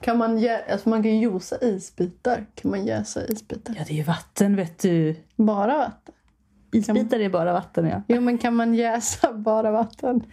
[0.00, 2.46] Kan man, jä- alltså man kan josa isbitar.
[2.54, 3.74] Kan man jäsa isbitar?
[3.78, 5.16] Ja, det är ju vatten vet du.
[5.36, 6.14] Bara vatten?
[6.78, 8.02] Isbitar är bara vatten ja.
[8.08, 10.24] Jo, men kan man jäsa bara vatten?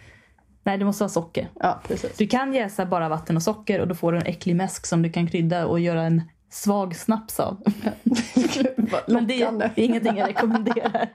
[0.62, 1.48] Nej, det måste vara socker.
[1.60, 2.16] Ja, precis.
[2.16, 5.02] Du kan jäsa bara vatten och socker och då får du en äcklig mäsk som
[5.02, 7.62] du kan krydda och göra en svag snaps av.
[8.34, 8.66] Gud,
[9.08, 11.08] Men det är ingenting jag rekommenderar.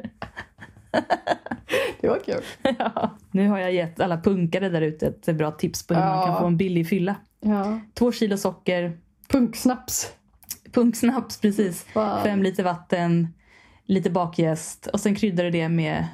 [2.01, 2.41] Det var kul.
[2.79, 3.17] Ja.
[3.31, 6.25] Nu har jag gett alla punkare där ute ett bra tips på hur man Ja.
[6.25, 7.15] kan få en billig fylla.
[7.39, 7.79] Ja.
[7.93, 10.11] Två kilo socker, Punksnaps.
[10.71, 12.17] punksnaps precis, Wow.
[12.23, 13.27] fem liter vatten,
[13.89, 16.07] lite bakjäst och sen kryddar du det med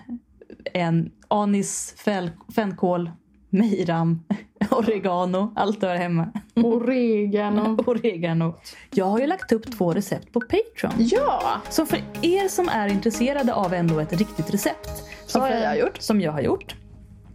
[0.74, 3.12] en anis, fäl- fänkål,
[3.50, 4.24] mejram
[4.72, 6.32] Oregano, allt du har hemma.
[6.56, 7.78] Oregano.
[7.88, 8.56] Oregano.
[8.92, 10.94] Jag har ju lagt upp två recept på Patreon.
[10.98, 11.62] Ja!
[11.70, 15.04] Så för er som är intresserade av ändå ett riktigt recept.
[15.26, 15.98] Som har Freja har gjort.
[16.02, 16.76] Som jag har gjort.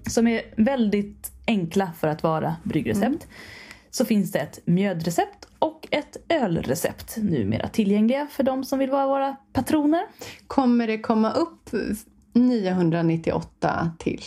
[0.07, 3.07] Som är väldigt enkla för att vara bryggrecept.
[3.07, 3.19] Mm.
[3.91, 9.07] Så finns det ett mjödrecept och ett ölrecept numera tillgängliga för de som vill vara
[9.07, 10.03] våra patroner.
[10.47, 11.71] Kommer det komma upp
[12.33, 14.21] 998 till?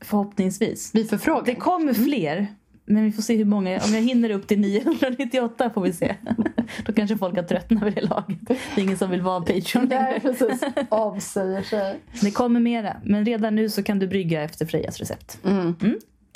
[0.00, 0.90] Förhoppningsvis.
[0.94, 1.44] Vi förfrågar.
[1.44, 2.46] Det kommer fler.
[2.90, 3.80] Men vi får se hur många.
[3.84, 6.14] Om jag hinner upp till 998 får vi se.
[6.86, 8.38] Då kanske folk har tröttnat vid det laget.
[8.48, 10.20] Det är ingen som vill vara Patreon längre.
[10.20, 10.62] precis.
[10.88, 11.98] Avsäger sig.
[12.22, 12.96] Det kommer mera.
[13.04, 15.38] Men redan nu så kan du brygga efter Frejas recept.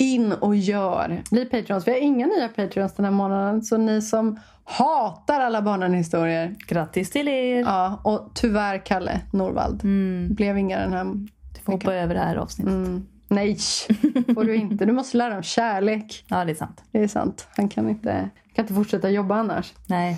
[0.03, 1.21] In och gör.
[1.31, 1.87] Bli Patreons.
[1.87, 3.61] Vi har inga nya Patreons den här månaden.
[3.61, 6.55] Så ni som hatar alla barnhistorier.
[6.67, 7.59] Grattis till er!
[7.59, 9.81] Ja, och tyvärr Kalle Norvald.
[10.35, 11.03] Blev inga den här...
[11.53, 12.73] Du får hoppa över det här avsnittet.
[12.73, 13.05] Mm.
[13.27, 13.57] Nej,
[14.35, 14.85] får du inte.
[14.85, 16.25] Du måste lära om kärlek.
[16.27, 16.83] Ja, det är sant.
[16.91, 17.47] Det är sant.
[17.57, 19.73] Han kan inte, kan inte fortsätta jobba annars.
[19.85, 20.17] Nej.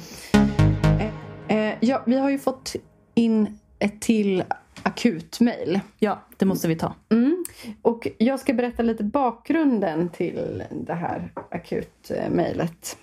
[1.48, 2.76] Eh, ja, vi har ju fått
[3.14, 4.44] in ett till
[4.84, 5.80] akutmail.
[6.00, 6.94] Ja, det måste vi ta.
[7.12, 7.35] Mm.
[7.82, 12.98] Och jag ska berätta lite bakgrunden till det här akutmejlet.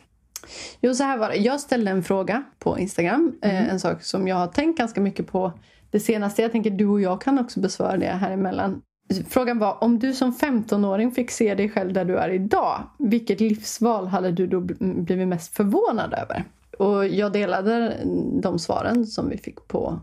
[0.80, 1.36] Jo, så här var det.
[1.36, 3.38] Jag ställde en fråga på Instagram.
[3.42, 5.52] Eh, en sak som jag har tänkt ganska mycket på
[5.90, 6.42] det senaste.
[6.42, 8.82] Jag tänker du och jag kan också besvara det här emellan.
[9.28, 12.82] Frågan var om du som 15-åring fick se dig själv där du är idag.
[12.98, 16.44] Vilket livsval hade du då bl- blivit mest förvånad över?
[16.78, 17.96] Och jag delade
[18.42, 20.00] de svaren som vi fick på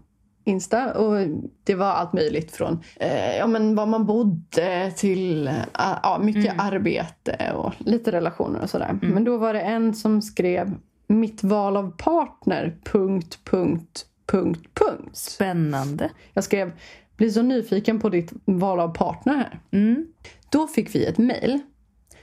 [0.50, 0.94] Insta.
[0.94, 1.28] Och
[1.64, 6.54] det var allt möjligt från eh, ja, men var man bodde till eh, ja, mycket
[6.58, 9.00] arbete och lite relationer och sådär.
[9.02, 10.76] Men då var det en som skrev
[11.08, 12.78] mitt val av partner...
[12.84, 15.18] Punkt, punkt, punkt, punkt.
[15.18, 16.10] Spännande.
[16.34, 16.72] Jag skrev
[17.20, 19.60] blir så nyfiken på ditt val av partner här.
[19.72, 20.08] Mm.
[20.50, 21.60] Då fick vi ett mejl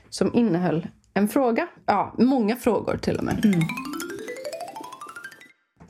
[0.08, 1.68] som innehöll en fråga.
[1.86, 3.54] Ja, många frågor till och med.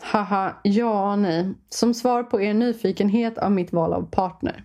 [0.06, 1.54] Haha, ja och nej.
[1.68, 4.64] Som svar på er nyfikenhet av mitt val av partner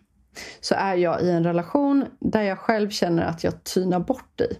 [0.62, 4.58] så är jag i en relation där jag själv känner att jag tynar bort i.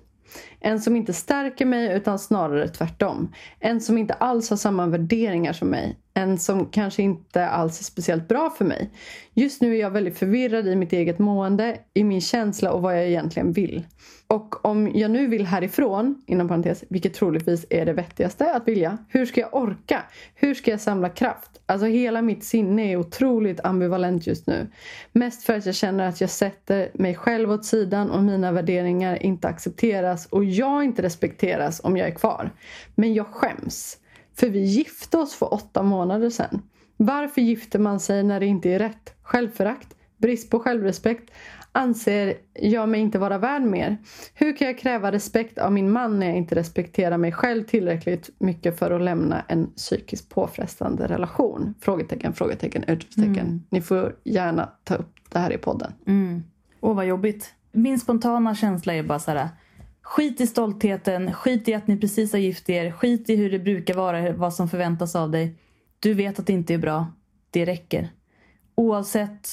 [0.60, 3.34] En som inte stärker mig utan snarare tvärtom.
[3.60, 5.98] En som inte alls har samma värderingar som mig.
[6.14, 8.90] En som kanske inte alls är speciellt bra för mig.
[9.34, 12.98] Just nu är jag väldigt förvirrad i mitt eget mående, i min känsla och vad
[12.98, 13.86] jag egentligen vill.
[14.32, 18.98] Och om jag nu vill härifrån, inom parentes, vilket troligtvis är det vettigaste att vilja.
[19.10, 20.04] Hur ska jag orka?
[20.36, 21.62] Hur ska jag samla kraft?
[21.66, 24.68] Alltså hela mitt sinne är otroligt ambivalent just nu.
[25.12, 29.24] Mest för att jag känner att jag sätter mig själv åt sidan och mina värderingar
[29.24, 32.52] inte accepteras och jag inte respekteras om jag är kvar.
[32.96, 33.98] Men jag skäms.
[34.36, 36.62] För vi gifte oss för åtta månader sedan.
[36.98, 39.14] Varför gifter man sig när det inte är rätt?
[39.22, 39.96] Självförakt?
[40.18, 41.32] Brist på självrespekt?
[41.74, 43.98] Anser jag mig inte vara värd mer?
[44.34, 48.30] Hur kan jag kräva respekt av min man när jag inte respekterar mig själv tillräckligt
[48.40, 51.74] mycket för att lämna en psykiskt påfrestande relation?
[51.80, 53.64] Frågetecken, frågetecken, utropstecken.
[53.70, 55.94] Ni får gärna ta upp det här i podden.
[56.08, 56.44] Mm.
[56.80, 57.54] Åh, vad jobbigt.
[57.72, 59.50] Min spontana känsla är bara så här.
[60.02, 63.60] Skit i stoltheten, skit i att ni precis har gift er, skit i hur det
[63.60, 65.56] brukar vara, vad som förväntas av dig.
[66.00, 67.08] Du vet att det inte är bra.
[67.52, 68.10] Det räcker.
[68.76, 69.50] Oavsett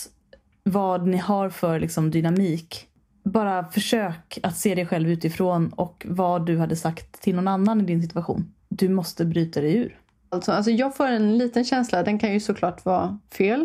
[0.71, 2.87] vad ni har för liksom, dynamik.
[3.25, 7.81] Bara försök att se dig själv utifrån och vad du hade sagt till någon annan
[7.81, 8.53] i din situation.
[8.69, 10.01] Du måste bryta dig ur.
[10.31, 13.59] Alltså, alltså jag får en liten känsla, den kan ju såklart vara fel.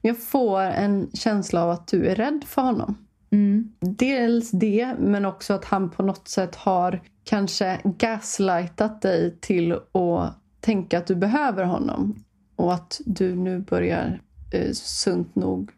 [0.00, 2.98] Men jag får en känsla av att du är rädd för honom.
[3.30, 3.72] Mm.
[3.80, 10.38] Dels det, men också att han på något sätt har kanske gaslightat dig till att
[10.60, 12.24] tänka att du behöver honom.
[12.56, 14.20] Och att du nu börjar
[14.52, 15.70] eh, sunt nog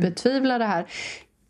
[0.00, 0.86] betvivla det här.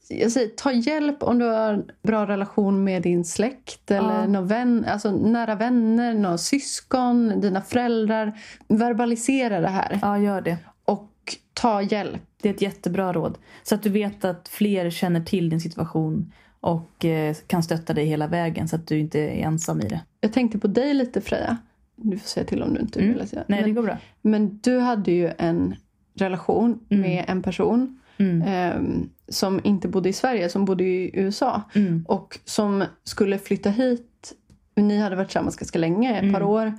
[0.09, 4.27] Jag säger, ta hjälp om du har en bra relation med din släkt eller Ja.
[4.27, 8.33] någon vän, alltså nära vänner, någon syskon, dina föräldrar.
[8.69, 10.57] Verbalisera det här Ja, gör det.
[10.85, 11.11] och
[11.53, 12.23] ta hjälp.
[12.43, 13.39] Det är ett jättebra råd.
[13.63, 18.07] Så att du vet att fler känner till din situation och eh, kan stötta dig
[18.07, 20.01] hela vägen så att du inte är ensam i det.
[20.21, 21.57] Jag tänkte på dig lite Freja.
[21.97, 23.13] Du får säga till om du inte Mm.
[23.13, 23.23] vill.
[23.23, 23.45] att säga.
[23.47, 23.97] Nej, men, det går bra.
[24.23, 25.75] men du hade ju en
[26.19, 28.43] relation med en person Mm.
[28.43, 31.63] ehm, som inte bodde i Sverige, som bodde i USA.
[31.75, 32.05] Mm.
[32.09, 34.33] Och som skulle flytta hit.
[34.77, 36.49] Ni hade varit tillsammans ganska länge, ett par Mm.
[36.49, 36.73] år.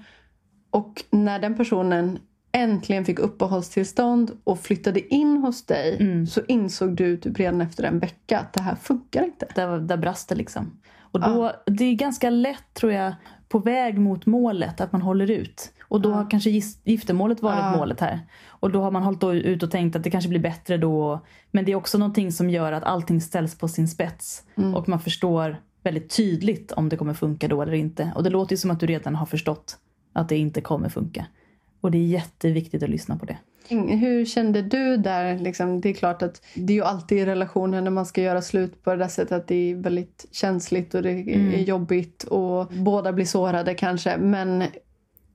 [0.69, 2.19] Och när den personen
[2.51, 6.27] äntligen fick uppehållstillstånd och flyttade in hos dig Mm.
[6.27, 9.47] så insåg du typ redan efter en vecka att det här funkar inte.
[9.55, 10.77] Där, där brast det liksom.
[10.99, 13.13] Och då, Det är ganska lätt tror jag
[13.49, 15.71] på väg mot målet att man håller ut.
[15.95, 16.49] Och då har kanske
[16.83, 17.77] giftermålet varit Ja.
[17.77, 18.19] målet här.
[18.47, 21.25] Och då har man hållit ut och tänkt att det kanske blir bättre då.
[21.51, 24.43] Men det är också någonting som gör att allting ställs på sin spets.
[24.57, 24.75] Mm.
[24.75, 28.11] Och man förstår väldigt tydligt om det kommer funka då eller inte.
[28.15, 29.77] Och det låter ju som att du redan har förstått
[30.13, 31.25] att det inte kommer funka.
[31.81, 33.37] Och det är jätteviktigt att lyssna på det.
[33.95, 35.39] Hur kände du där?
[35.39, 38.41] Liksom, det är klart att det är ju alltid i relationer när man ska göra
[38.41, 42.67] slut på det där sättet att det är väldigt känsligt och det är jobbigt och
[42.67, 44.17] båda blir sårade kanske.
[44.17, 44.63] Men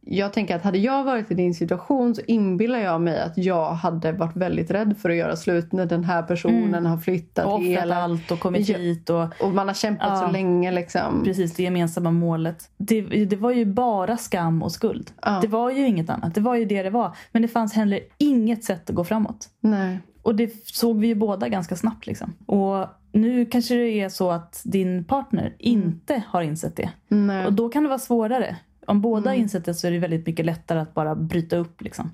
[0.00, 3.72] jag tänker att hade jag varit i din situation så inbillar jag mig att jag
[3.72, 7.60] hade varit väldigt rädd för att göra slut när den här personen har flyttat Och
[7.62, 8.02] hela...
[8.02, 10.26] allt och kommit hit och Och man har kämpat Ja.
[10.26, 11.24] så länge liksom.
[11.24, 12.70] precis det gemensamma målet.
[12.76, 15.10] Det, det var ju bara skam och skuld.
[15.22, 15.38] Ja.
[15.42, 16.34] Det var ju inget annat.
[16.34, 17.16] Det var ju det det var.
[17.32, 19.48] Men det fanns heller inget sätt att gå framåt.
[19.60, 19.98] Nej.
[20.22, 22.06] Och det såg vi ju båda ganska snabbt.
[22.06, 22.32] Liksom.
[22.46, 26.90] Och nu kanske det är så att din partner inte har insett det.
[27.08, 27.46] Nej.
[27.46, 28.56] Och då kan det vara svårare.
[28.90, 31.82] Om båda har insett det så är det väldigt mycket lättare att bara bryta upp.
[31.82, 32.10] Liksom.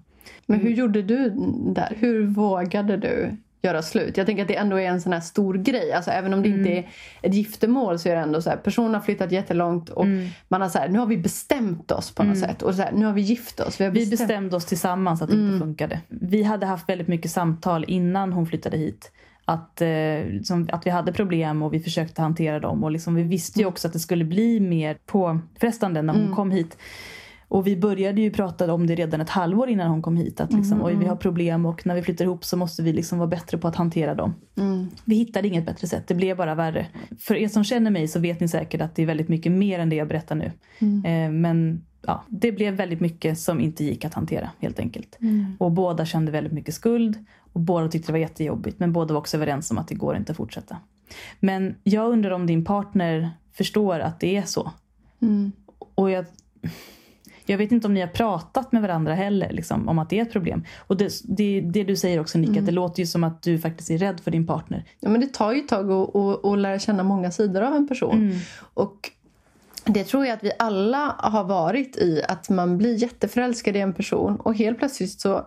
[0.47, 1.31] Men hur gjorde du
[1.75, 1.97] där?
[1.99, 4.17] Hur vågade du göra slut?
[4.17, 5.93] Jag tänker att det ändå är en sån här stor grej.
[5.93, 6.85] Alltså, även om det inte Mm.
[7.23, 8.57] är ett giftermål så är det ändå så här.
[8.57, 10.29] Personen har flyttat jättelångt och Mm.
[10.49, 12.63] man har så här, nu har vi bestämt oss på något sätt.
[12.63, 13.81] Och så här, nu har vi gift oss.
[13.81, 14.19] Vi, har Vi bestämt.
[14.29, 16.01] bestämde oss tillsammans att det inte funkade.
[16.09, 19.13] Vi hade haft väldigt mycket samtal innan hon flyttade hit.
[19.49, 22.85] Att, eh, liksom, att vi hade problem och vi försökte hantera dem.
[22.85, 26.51] Och liksom, vi visste ju också att det skulle bli mer påfrestande när hon kom
[26.51, 26.77] hit.
[27.49, 30.41] Och vi började ju prata om det redan ett halvår innan hon kom hit.
[30.41, 33.19] Att liksom, oj, vi har problem och när vi flyttar ihop så måste vi liksom
[33.19, 34.35] vara bättre på att hantera dem.
[35.05, 36.87] Vi hittade inget bättre sätt, det blev bara värre.
[37.19, 39.79] För er som känner mig så vet ni säkert att det är väldigt mycket mer
[39.79, 40.53] än det jag berättar nu.
[41.09, 45.19] Eh, men ja, det blev väldigt mycket som inte gick att hantera helt enkelt.
[45.59, 48.79] Och båda kände väldigt mycket skuld och båda tyckte det var jättejobbigt.
[48.79, 50.77] Men båda var också överens om att det går inte att fortsätta.
[51.41, 54.73] Men jag undrar om din partner förstår att det är så.
[55.95, 56.25] Och jag,
[57.47, 60.23] jag vet inte om ni har pratat med varandra heller liksom, om att det är
[60.23, 60.65] ett problem.
[60.79, 63.59] Och det, det, det du säger också Nick, att det låter ju som att du
[63.59, 64.85] faktiskt är rädd för din partner.
[65.01, 67.75] Ja, men det tar ju ett tag att, att, att lära känna många sidor av
[67.75, 68.23] en person.
[68.23, 68.39] Mm.
[68.75, 69.11] Och
[69.87, 72.23] det tror jag att vi alla har varit i.
[72.29, 75.47] Att man blir jätteförälskad i en person och helt plötsligt så...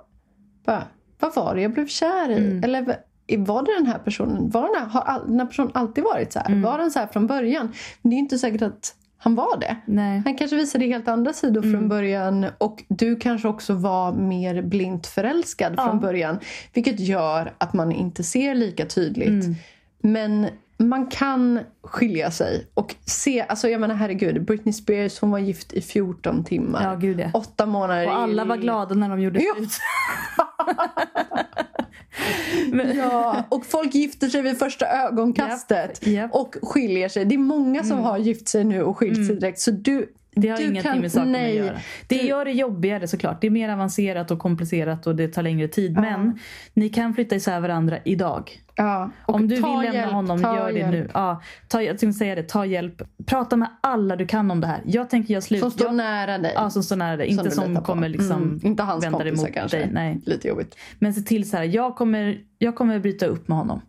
[0.66, 0.84] Bara,
[1.20, 2.38] vad var det jag blev kär i?
[2.38, 2.64] Mm.
[2.64, 2.82] Eller
[3.38, 4.50] var det den här personen?
[4.50, 6.46] Var den här, har den här personen alltid varit så här?
[6.48, 6.62] Mm.
[6.62, 7.72] Var den så här från början?
[8.02, 9.76] Men det är inte säkert att han var det.
[9.86, 10.22] Nej.
[10.26, 11.80] Han kanske visade helt andra sidor Mm.
[11.80, 15.86] från början och du kanske också var mer blint förälskad Ja.
[15.86, 16.40] från början.
[16.74, 19.46] Vilket gör att man inte ser lika tydligt.
[19.46, 19.56] Mm.
[20.02, 20.48] Men
[20.80, 25.74] man kan skilja sig och se, alltså jag menar herregud, Britney Spears hon var gift
[25.74, 26.84] i 14 timmar.
[26.84, 27.30] Ja, gud ja.
[27.34, 29.70] Åtta månader Och alla i- var glada när de gjorde slut.
[32.72, 36.32] Men, Ja, och folk gifter sig vid första ögonkastet Japp, japp.
[36.34, 37.26] och skiljer sig.
[37.26, 39.60] Det är många som har gift sig nu och skilt sig direkt.
[39.60, 41.78] Så du, det har du ingenting kan, med saken nej, att göra.
[42.08, 43.42] Det du- gör det jobbigare såklart.
[43.42, 45.94] Det är mer avancerat och komplicerat och det tar längre tid.
[45.94, 46.40] Men
[46.74, 48.62] ni kan flytta isär varandra idag.
[48.76, 50.92] Ja, Om du vill lämna hjälp, honom, gör det hjälp.
[50.92, 51.10] nu.
[51.14, 53.02] Ja, ta, jag tänkte säga det, ta hjälp.
[53.26, 54.82] Prata med alla du kan om det här.
[54.86, 55.60] Jag tänker göra slut.
[55.62, 56.52] Som står jag, nära dig.
[56.56, 57.30] Ja, som står nära dig.
[57.36, 59.78] Som Inte som kommer liksom Mm, inte hans kompisar kanske.
[59.78, 59.90] dig.
[59.92, 60.22] Nej.
[60.26, 60.76] Lite jobbigt.
[61.00, 63.82] Men se till så här, jag kommer, jag kommer bryta upp med honom.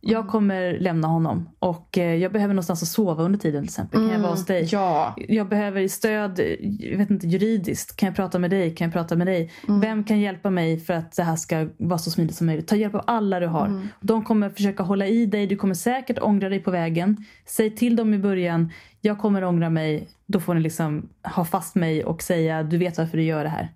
[0.00, 0.30] Jag Mm.
[0.30, 1.48] kommer lämna honom.
[1.58, 4.00] Och eh, jag behöver någonstans att sova under tiden till exempel.
[4.00, 4.58] Kan jag vara hos dig?
[4.58, 4.68] Mm.
[4.72, 5.14] Ja.
[5.28, 6.40] Jag behöver stöd,
[6.80, 7.96] jag vet inte, juridiskt.
[7.96, 8.74] Kan jag prata med dig?
[8.74, 9.50] Kan jag prata med dig?
[9.68, 9.80] Mm.
[9.80, 12.68] Vem kan hjälpa mig för att det här ska vara så smidigt som möjligt?
[12.68, 13.66] Ta hjälp av alla du har.
[13.66, 13.88] Mm.
[14.00, 15.46] De kommer försöka hålla i dig.
[15.46, 17.16] Du kommer säkert ångra dig på vägen.
[17.46, 18.72] Säg till dem i början.
[19.00, 20.08] Jag kommer ångra mig.
[20.26, 23.50] Då får ni liksom ha fast mig och säga du vet varför du gör det
[23.50, 23.68] här.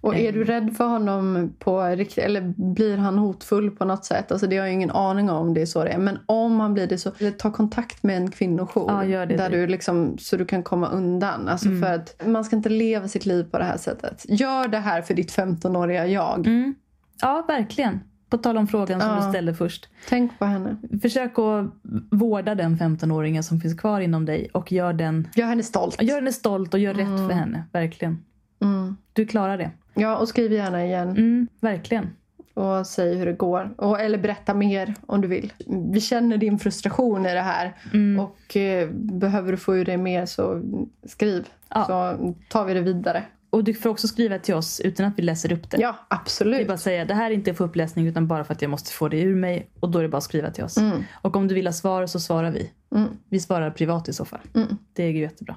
[0.00, 0.34] Och är Mm.
[0.34, 4.32] du rädd för honom på riktigt, eller blir han hotfull på något sätt?
[4.32, 5.98] Alltså det har jag ingen aning om det är så det är.
[5.98, 8.90] Men om han blir det så, ta kontakt med en kvinnojour.
[8.90, 9.34] Ja, gör det.
[9.34, 9.50] Mm.
[9.50, 11.48] där du liksom, så du kan komma undan.
[11.48, 14.24] Alltså för att man ska inte leva sitt liv på det här sättet.
[14.28, 16.46] Gör det här för ditt 15-åriga jag.
[16.46, 16.74] Mm.
[17.20, 18.00] Ja, verkligen.
[18.32, 19.16] På tal om frågan som Ja.
[19.24, 19.88] du ställde först.
[20.08, 20.76] Tänk på henne.
[21.02, 21.66] Försök att
[22.10, 26.02] vårda den 15-åringen som finns kvar inom dig och gör den Gör henne stolt.
[26.02, 27.64] Gör henne stolt och gör rätt för henne.
[27.72, 28.24] Verkligen.
[28.62, 28.96] Mm.
[29.12, 29.70] Du klarar det.
[29.94, 31.08] Ja, och skriv gärna igen.
[31.10, 32.10] Mm, verkligen.
[32.54, 33.74] och säg hur det går.
[33.76, 35.52] Och, eller berätta mer om du vill.
[35.92, 37.76] Vi känner din frustration i det här.
[37.92, 38.20] Mm.
[38.24, 40.62] Och eh, behöver du få ur dig mer så
[41.06, 41.48] skriv.
[41.68, 41.84] Ja.
[41.84, 43.22] Så tar vi det vidare.
[43.52, 45.76] Och du får också skriva till oss utan att vi läser upp det.
[45.80, 46.66] Ja, Det är absolut.
[46.66, 48.92] bara att säga det här är inte för uppläsning utan bara för att jag måste
[48.92, 49.70] få det ur mig.
[49.80, 50.76] Och då är det bara att skriva till oss.
[50.76, 51.02] Mm.
[51.22, 52.70] Och om du vill ha svar så svarar vi.
[52.94, 53.08] Mm.
[53.28, 54.40] Vi svarar privat i så fall.
[54.54, 54.76] Mm.
[54.92, 55.56] Det är ju jättebra.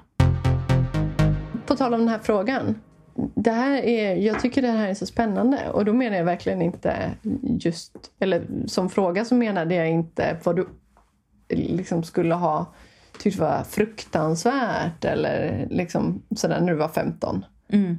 [1.66, 2.74] På tal om den här frågan.
[3.34, 5.70] Det här är, jag tycker det här är så spännande.
[5.72, 7.10] Och då menar jag verkligen inte
[7.42, 7.96] just...
[8.18, 10.68] Eller som fråga så menade jag inte vad du
[11.48, 12.74] liksom skulle ha
[13.18, 17.44] tyckt var fruktansvärt eller liksom sådär när du var 15.
[17.68, 17.98] Mm.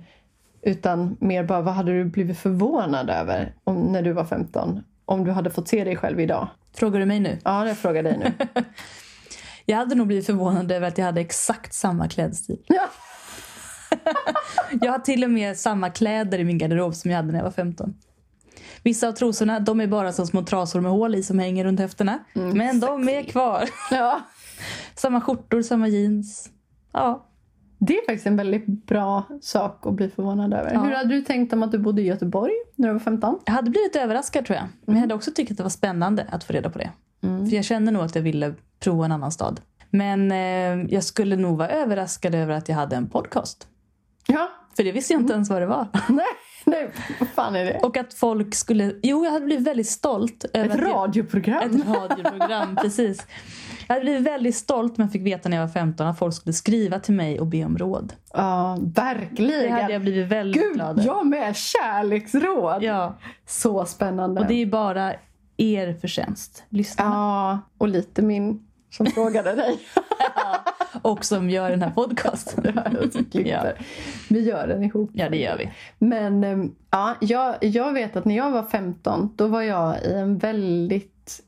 [0.62, 4.84] Utan mer bara, vad hade du blivit förvånad över om, när du var 15?
[5.06, 6.48] Om du hade fått se dig själv idag?
[6.76, 7.40] Frågar du mig nu?
[7.44, 8.46] Ja, jag frågar dig nu.
[9.70, 12.60] Jag hade nog blivit förvånad över att jag hade exakt samma klädstil.
[12.68, 12.90] Ja.
[14.82, 17.44] Jag har till och med samma kläder i min garderob som jag hade när jag
[17.44, 17.94] var 15.
[18.84, 21.80] Vissa av trosorna de är bara som små trasor med hål i som hänger runt
[21.80, 22.20] höfterna.
[22.34, 23.70] Men de är kvar.
[23.92, 24.22] ja.
[24.96, 26.50] Samma skjortor, samma jeans.
[26.94, 27.27] Ja.
[27.80, 30.74] Det är faktiskt en väldigt bra sak att bli förvånad över.
[30.74, 30.80] Ja.
[30.82, 33.40] Hur hade du tänkt om att du bodde i Göteborg när du var 15?
[33.46, 34.68] Jag hade blivit överraskad tror jag.
[34.86, 36.92] Men jag hade också tyckt att det var spännande att få reda på det.
[37.22, 39.62] För jag kände nog att jag ville prova en annan stad.
[39.90, 43.68] Men eh, jag skulle nog vara överraskad över att jag hade en podcast.
[44.28, 44.50] Ja.
[44.76, 45.88] För det visste jag inte ens vad det var.
[46.10, 46.26] Nej,
[46.66, 47.80] nej, vad fan är det?
[47.84, 48.94] Och att folk skulle...
[49.04, 50.46] Jo, jag hade blivit väldigt stolt.
[50.54, 51.58] Över Ett att jag- radioprogram?
[51.64, 53.28] Ett radioprogram, precis.
[53.88, 56.54] Jag hade blivit väldigt stolt jag fick veta när jag var 15 att folk skulle
[56.54, 58.14] skriva till mig och be om råd.
[58.34, 59.72] Ja, Det verkligen.
[59.74, 61.06] hade jag blivit väldigt Gud, glad över.
[61.06, 61.56] jag med!
[61.56, 62.84] Kärleksråd!
[62.84, 64.42] Ja, Så spännande.
[64.42, 65.14] och det är bara
[65.58, 67.12] er förtjänst, lyssnarna.
[67.16, 69.80] Ja, och lite min som frågade dig.
[71.02, 72.80] Och som gör den här podcasten.
[73.32, 73.64] Ja.
[74.30, 75.10] Vi gör den ihop.
[75.14, 75.72] Ja, det gör vi.
[76.00, 80.14] Men ehm, ja, jag, jag vet att när jag var 15 då var jag i
[80.14, 81.44] en väldigt...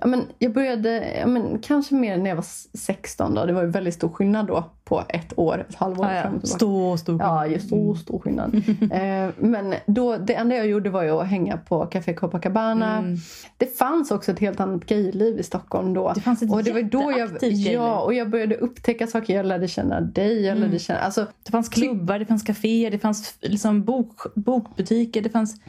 [0.00, 2.44] Ja, men jag började ja, men kanske mer när jag var
[2.78, 3.34] 16.
[3.34, 3.44] Då.
[3.44, 6.46] Det var ju väldigt stor skillnad då på ett år, ett halvår Ja, fram ja.
[6.46, 8.54] Stor, stor Ja, just stor, stor skillnad.
[8.92, 12.98] eh, men då, det enda jag gjorde var ju att hänga på Café Copacabana.
[12.98, 13.16] Mm.
[13.56, 16.12] Det fanns också ett helt annat gayliv i Stockholm då.
[16.14, 19.34] Det fanns ett och det var då jag, ja, och jag började upptäcka saker.
[19.36, 20.68] Jag lärde känna dig, jag Mm.
[20.68, 21.00] lärde känna...
[21.00, 25.22] Alltså, Det fanns klubbar, det fanns kaféer, det fanns liksom bok, bokbutiker.
[25.22, 25.60] Det fanns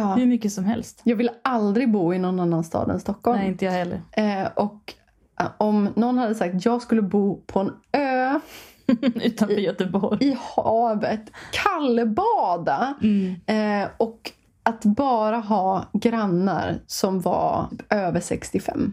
[0.00, 0.14] ja.
[0.14, 1.00] hur mycket som helst.
[1.04, 3.38] Jag ville aldrig bo i någon annan stad än Stockholm.
[3.38, 4.00] Nej, inte jag heller.
[4.12, 4.94] Eh, och
[5.40, 8.40] eh, om någon hade sagt att jag skulle bo på en ö
[9.14, 10.18] Utanför Göteborg.
[10.28, 11.20] i havet,
[11.52, 13.34] kallbada Mm.
[13.82, 14.32] eh, och
[14.62, 18.92] att bara ha grannar som var över 65.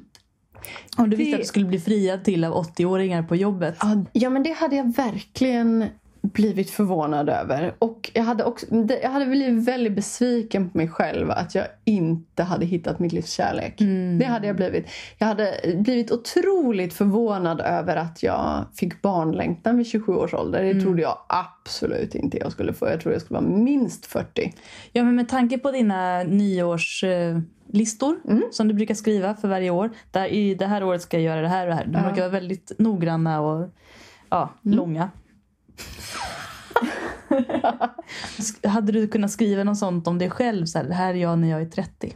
[0.98, 3.78] Om du visste Det- att du skulle bli friad till av 80-åringar på jobbet.
[4.14, 5.86] Ja, men det hade jag verkligen
[6.34, 7.76] blivit förvånad över.
[7.80, 8.66] Och jag hade, också,
[9.02, 13.32] jag hade blivit väldigt besviken på mig själv att jag inte hade hittat mitt livs
[13.32, 13.76] kärlek.
[14.20, 14.86] Det hade jag blivit.
[15.18, 20.64] Jag hade blivit otroligt förvånad över att jag fick barnlängtan vid 27 års ålder.
[20.64, 22.90] Det trodde jag absolut inte jag skulle få.
[22.90, 24.54] Jag trodde jag skulle vara minst 40.
[24.92, 28.16] Ja, men med tanke på dina nyårslistor
[28.52, 29.90] som du brukar skriva för varje år.
[30.12, 31.86] Där I det här året ska jag göra det här och det här.
[31.86, 33.70] De brukar vara väldigt noggranna och
[34.30, 35.10] ja, långa.
[38.68, 40.66] Hade du kunnat skriva något sånt om dig själv?
[40.66, 42.16] Så här, det här är jag när jag är 30.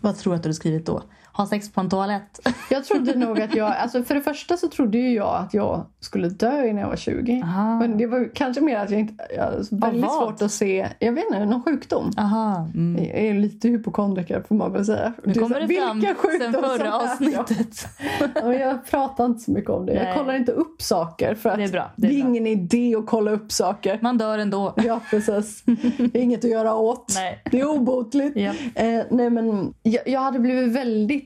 [0.00, 1.02] Vad tror du att du hade skrivit då?
[1.36, 2.40] Ha sex på en toalett?
[2.70, 3.76] Jag trodde nog att jag...
[3.76, 6.96] Alltså för det första så trodde ju jag att jag skulle dö innan jag var
[6.96, 7.42] 20.
[7.44, 7.78] Aha.
[7.78, 9.14] Men det var kanske mer att jag inte...
[9.36, 10.12] Jag väldigt vad?
[10.12, 10.88] svårt att se...
[10.98, 12.10] Jag vet inte, någon sjukdom.
[12.18, 12.68] Aha.
[12.74, 13.04] Mm.
[13.04, 15.12] Jag är lite hypokondriker får man väl säga.
[15.24, 16.00] Nu är kommer så- det fram
[16.40, 17.86] sen förra avsnittet.
[18.34, 19.94] Ja, men jag pratar inte så mycket om det.
[19.94, 20.04] Nej.
[20.06, 21.34] Jag kollar inte upp saker.
[21.34, 22.28] För att Det är bra, Det det är, är bra.
[22.30, 23.98] ingen idé att kolla upp saker.
[24.02, 24.74] Man dör ändå.
[24.76, 25.62] Ja, precis.
[25.98, 27.12] Det är inget att göra åt.
[27.14, 27.42] Nej.
[27.50, 28.36] Det är obotligt.
[28.36, 28.52] Ja.
[28.74, 31.23] Eh, nej, men jag, jag hade blivit väldigt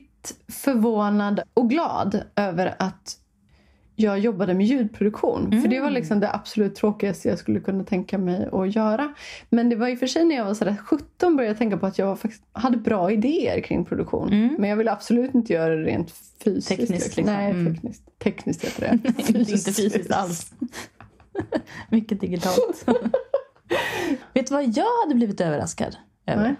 [0.51, 3.15] förvånad och glad över att
[3.95, 5.61] jag jobbade med ljudproduktion.
[5.61, 9.13] För det var liksom det absolut tråkigaste jag skulle kunna tänka mig att göra.
[9.49, 11.77] Men det var i och för sig när jag var sådär 17 började jag tänka
[11.77, 14.55] på att jag faktiskt hade bra idéer kring produktion.
[14.59, 16.11] Men jag ville absolut inte göra det rent
[16.43, 16.67] fysiskt.
[16.67, 17.33] Tekniskt, liksom.
[17.35, 17.75] Nej, Mm.
[17.75, 18.03] tekniskt.
[18.19, 19.09] Tekniskt heter det.
[19.27, 20.53] inte, inte fysiskt alls.
[21.89, 22.85] Mycket digitalt.
[24.33, 26.43] Vet du vad jag hade blivit överraskad över?
[26.43, 26.55] Nej.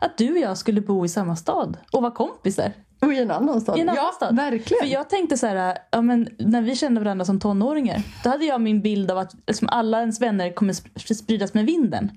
[0.00, 2.72] Att du och jag skulle bo i samma stad och vara kompisar.
[3.00, 3.78] Och i en annan stad.
[3.78, 4.36] I en annan ja, stad.
[4.36, 4.80] verkligen.
[4.86, 8.44] För jag tänkte så här, ja, men när vi kände varandra som tonåringar, då hade
[8.44, 12.10] jag min bild av att liksom, alla ens vänner kommer sp- spridas med vinden.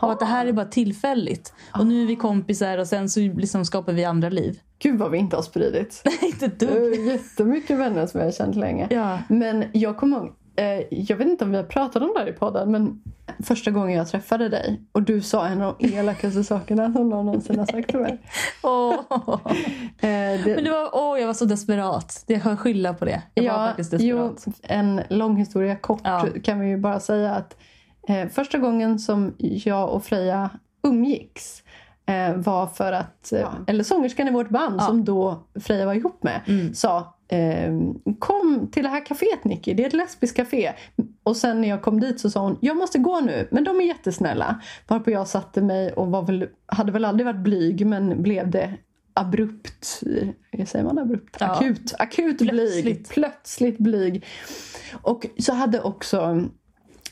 [0.00, 1.52] Och att det här är bara tillfälligt.
[1.78, 4.60] Och nu är vi kompisar och sen så liksom skapar vi andra liv.
[4.78, 6.02] Gud vad vi inte har spridit.
[6.22, 6.92] inte ett Det dugg.
[6.98, 8.86] är jättemycket vänner som jag har känt länge.
[8.90, 9.18] Ja.
[9.28, 10.32] Men jag kommer ihåg,
[10.90, 13.02] jag vet inte om vi har pratat om det här i podden, men
[13.42, 17.26] första gången jag träffade dig och du sa en av de elakaste sakerna som någon
[17.26, 18.18] någonsin har sagt till mig.
[20.02, 20.06] Eh,
[20.44, 22.24] det, Men det var, åh, jag var så desperat.
[22.26, 23.22] Jag kan skylla på det.
[23.34, 24.56] Jag var faktiskt jo, desperat.
[24.62, 26.26] en lång historia kort Ja.
[26.44, 27.56] kan vi ju bara säga att
[28.08, 30.50] eh, första gången som jag och Freja
[30.82, 31.62] umgicks
[32.06, 34.86] eh, var för att, eh, eller sångerskan i vårt band Ja.
[34.86, 36.74] som då Freja var ihop med Mm.
[36.74, 37.04] sa eh,
[38.18, 40.72] kom till det här kaféet Nicky, det är ett lesbiskt café.
[41.22, 43.80] Och sen när jag kom dit så sa hon jag måste gå nu men de
[43.80, 44.60] är jättesnälla.
[44.88, 48.74] Varpå jag satte mig och var väl, hade väl aldrig varit blyg men blev det
[49.14, 50.02] abrupt,
[50.52, 51.36] eh, säger man abrupt?
[51.40, 51.46] Ja.
[51.46, 52.50] Akut, akut blyg.
[52.50, 53.08] Plötsligt.
[53.08, 54.24] Plötsligt blyg.
[55.02, 56.48] Och så hade också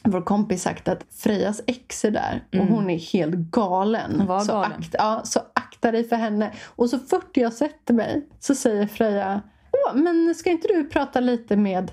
[0.03, 4.27] vår kompis sagt att Frejas ex är där och hon är helt galen.
[4.27, 4.73] Var så, galen.
[4.73, 6.53] Akta, ja, så akta dig för henne.
[6.67, 9.43] Och så fort jag sätter mig så säger Freja
[9.89, 11.91] Ja, men ska inte du prata lite med...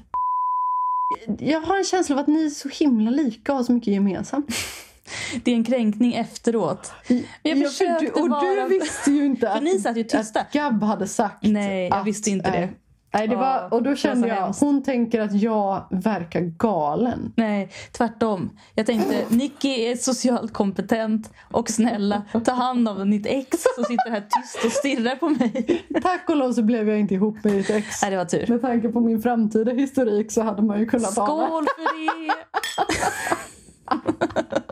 [1.39, 3.93] Jag har en känsla av att ni är så himla lika och har så mycket
[3.93, 4.49] gemensamt.
[5.43, 6.91] Det är en kränkning efteråt.
[7.07, 8.41] Jag Ja, du, och vara...
[8.41, 10.39] du visste ju inte att, ni satt ju tysta.
[10.39, 12.69] att Gab hade sagt Nej, jag att, visste inte det.
[13.15, 14.61] Nej, det var, och då kände jag, hemskt.
[14.61, 17.33] hon tänker att jag verkar galen.
[17.35, 18.49] Nej, tvärtom.
[18.75, 22.21] Jag tänkte, Nicky är socialt kompetent och snälla.
[22.45, 25.85] Ta hand om ditt ex som sitter här tyst och stirrar på mig.
[26.01, 28.01] Tack och lov så blev jag inte ihop med ditt ex.
[28.01, 28.45] Nej, det var tur.
[28.49, 31.47] Med tanke på min framtida historik så hade man ju kunnat ana.
[31.47, 31.83] Skål för
[32.27, 32.33] det!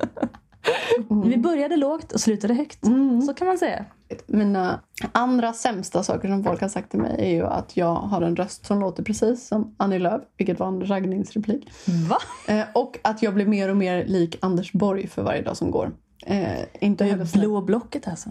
[1.25, 2.79] Vi började lågt och slutade högt.
[3.25, 3.85] Så kan man säga.
[4.27, 4.79] Mina
[5.11, 8.35] andra sämsta saker som folk har sagt till mig är ju att jag har en
[8.35, 11.69] röst som låter precis som Annie Lööf, vilket var en raggningsreplik.
[12.09, 12.17] Va?
[12.47, 15.71] Eh, och att jag blir mer och mer lik Anders Borg för varje dag som
[15.71, 15.91] går.
[16.25, 18.29] Eh, inte Det här blå blocket alltså.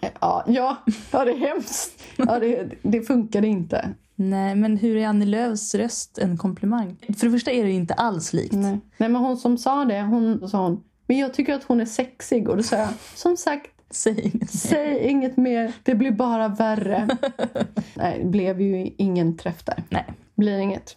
[0.00, 0.76] Eh, Ja, ja,
[1.12, 2.02] ja, det är hemskt.
[2.16, 3.94] Ja, det, det funkade inte.
[4.14, 6.96] Nej, men hur är Annie Lööfs röst en komplimang?
[7.18, 8.52] För det första är det inte alls likt.
[8.54, 8.80] Nej.
[8.96, 11.84] Nej, men hon som sa det, hon sa hon, men jag tycker att hon är
[11.84, 12.48] sexig.
[12.48, 14.50] Och då sa jag, som sagt, Säg inget.
[14.50, 17.08] säg inget mer, det blir bara värre.
[17.94, 19.82] Nej, det blev ju ingen träff där.
[19.88, 20.04] Nej.
[20.34, 20.96] Blir inget.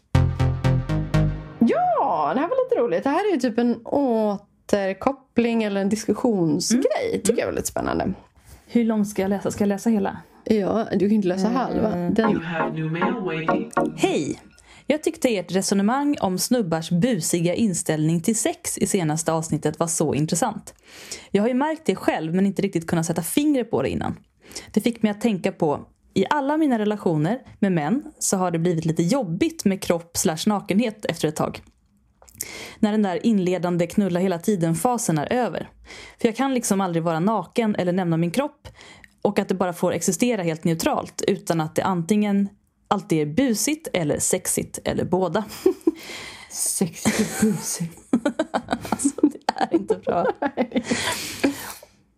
[1.60, 3.04] Ja, det här var lite roligt.
[3.04, 7.22] Det här är ju typ en återkoppling eller en diskussionsgrej.
[7.24, 8.14] tycker jag var lite spännande.
[8.68, 9.52] Hur långt ska jag läsa?
[9.52, 10.18] Ska jag läsa hela?
[10.44, 11.98] Ja, du kan inte läsa halva.
[11.98, 12.42] You Den.
[13.98, 14.40] Hej!
[14.92, 20.14] Jag tyckte ert resonemang om snubbars busiga inställning till sex i senaste avsnittet var så
[20.14, 20.74] intressant.
[21.32, 24.16] Jag har ju märkt det själv men inte riktigt kunnat sätta fingret på det innan.
[24.72, 28.60] Det fick mig att tänka på i alla mina relationer med män så har det
[28.60, 31.62] blivit lite jobbigt med kropp slash nakenhet efter ett tag.
[32.80, 35.70] När den där inledande knulla hela tiden-fasen är över.
[36.22, 38.68] För jag kan liksom aldrig vara naken eller nämna min kropp
[39.22, 42.50] och att det bara får existera helt neutralt utan att det antingen
[42.92, 45.44] alltid är busigt eller sexigt eller båda.
[46.52, 47.92] sexig busig.
[48.90, 50.26] Alltså, det är inte bra.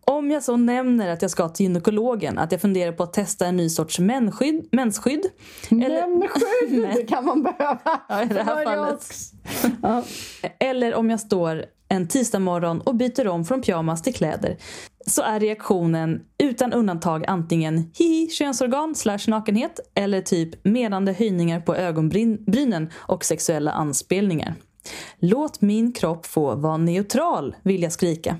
[0.05, 3.45] Om jag så nämner att jag ska till gynekologen, att jag funderar på att testa
[3.45, 5.25] en ny sorts mensskydd, mensskydd
[5.69, 7.79] eller, Mensskydd, det kan man behöva.
[8.09, 9.11] Ja, i det här fallet.
[9.81, 10.03] Ja.
[10.59, 14.57] eller om jag står en tisdag morgon och byter om från pyjamas till kläder
[15.05, 21.75] så är reaktionen utan undantag antingen hihi könsorgan slash nakenhet eller typ menande höjningar på
[21.75, 24.55] ögonbrynen och sexuella anspelningar.
[25.19, 28.37] Låt min kropp få vara neutral, vill jag skrika.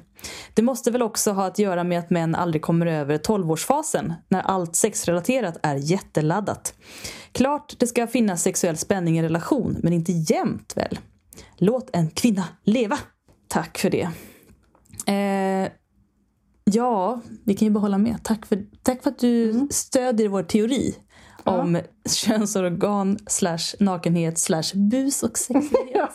[0.54, 4.42] Det måste väl också ha att göra med att män aldrig kommer över 12-årsfasen när
[4.42, 6.74] allt sexrelaterat är jätteladdat.
[7.32, 11.00] Klart det ska finnas sexuell spänning i en relation, men inte jämt väl?
[11.58, 12.98] Låt en kvinna leva!
[13.48, 14.10] Tack för det.
[15.14, 15.72] Eh,
[16.64, 18.24] ja, vi kan ju bara hålla med.
[18.24, 20.96] Tack för, tack för att du stödjer vår teori
[21.44, 25.90] om könsorgan slash nakenhet slash bus och sexualitet.
[25.94, 26.10] Ja.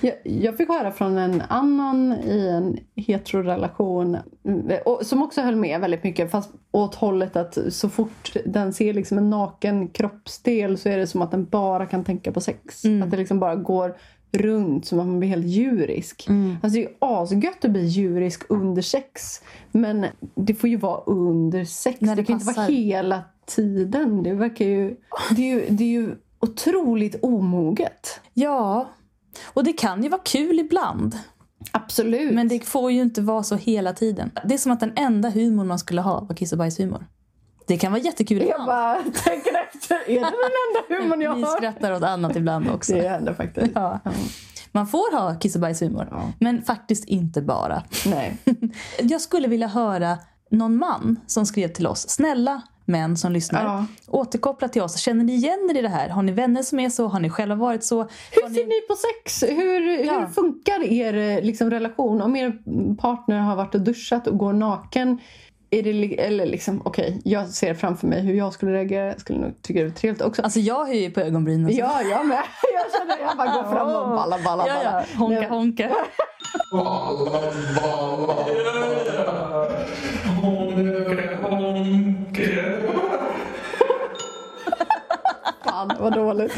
[0.00, 5.56] Jag, jag fick höra från en annan i en heterorelation mm, och, som också höll
[5.56, 10.78] med väldigt mycket fast åt hållet att så fort den ser liksom en naken kroppsdel
[10.78, 12.84] så är det som att den bara kan tänka på sex.
[13.02, 13.96] Att det liksom bara går
[14.38, 16.26] runt som att man blir helt djurisk.
[16.62, 21.00] Alltså det är ju asgött att bli djurisk under sex men det får ju vara
[21.00, 22.00] under sex.
[22.00, 22.72] När det det kan inte vara passar.
[22.72, 24.22] hela tiden.
[24.22, 24.96] Det verkar ju...
[25.36, 28.20] Det är ju, det är ju otroligt omoget.
[28.34, 28.88] Ja,
[29.44, 31.18] och det kan ju vara kul ibland.
[31.72, 32.34] Absolut.
[32.34, 34.30] Men det får ju inte vara så hela tiden.
[34.44, 37.06] Det är som att den enda humorn man skulle ha var kiss och bajshumor.
[37.66, 38.66] Det kan vara jättekul Jag ibland.
[38.66, 39.94] bara tänker efter.
[39.94, 40.24] Är det den
[40.66, 41.56] enda humorn jag Vi har?
[41.56, 42.92] skrattar åt annat ibland också.
[42.94, 43.72] Det händer faktiskt.
[43.74, 44.00] Ja.
[44.72, 46.32] Man får ha kiss och bajshumor, Ja.
[46.40, 47.82] men faktiskt inte bara.
[48.06, 48.36] Nej.
[49.02, 50.18] Jag skulle vilja höra
[50.50, 52.08] någon man som skrev till oss.
[52.08, 53.64] Snälla män som lyssnar.
[53.64, 53.86] Ja.
[54.08, 54.96] Återkoppla till oss.
[54.96, 56.08] Känner ni igen er i det här?
[56.08, 57.06] Har ni vänner som är så?
[57.06, 57.96] Har ni själva varit så?
[58.30, 59.42] Hur Har ser ni på sex?
[59.52, 60.18] Hur, Ja.
[60.20, 62.22] hur funkar er eh, liksom, relation?
[62.22, 62.52] Om er
[62.96, 65.18] partner har varit och duschat och går naken
[65.70, 69.06] är det, eller liksom, okej, jag ser framför mig hur jag skulle reagera.
[69.06, 70.42] Jag skulle nog tycka det var trevligt också.
[70.42, 71.76] Alltså jag höjer på ögonbrynen.
[71.76, 72.36] Ja, jag med.
[72.74, 75.04] Jag känner jag bara går fram och balla, balla, Ja, balla.
[75.12, 75.18] ja.
[75.18, 75.90] Honka, Nej, honka.
[85.64, 86.52] Fan, vad dåligt.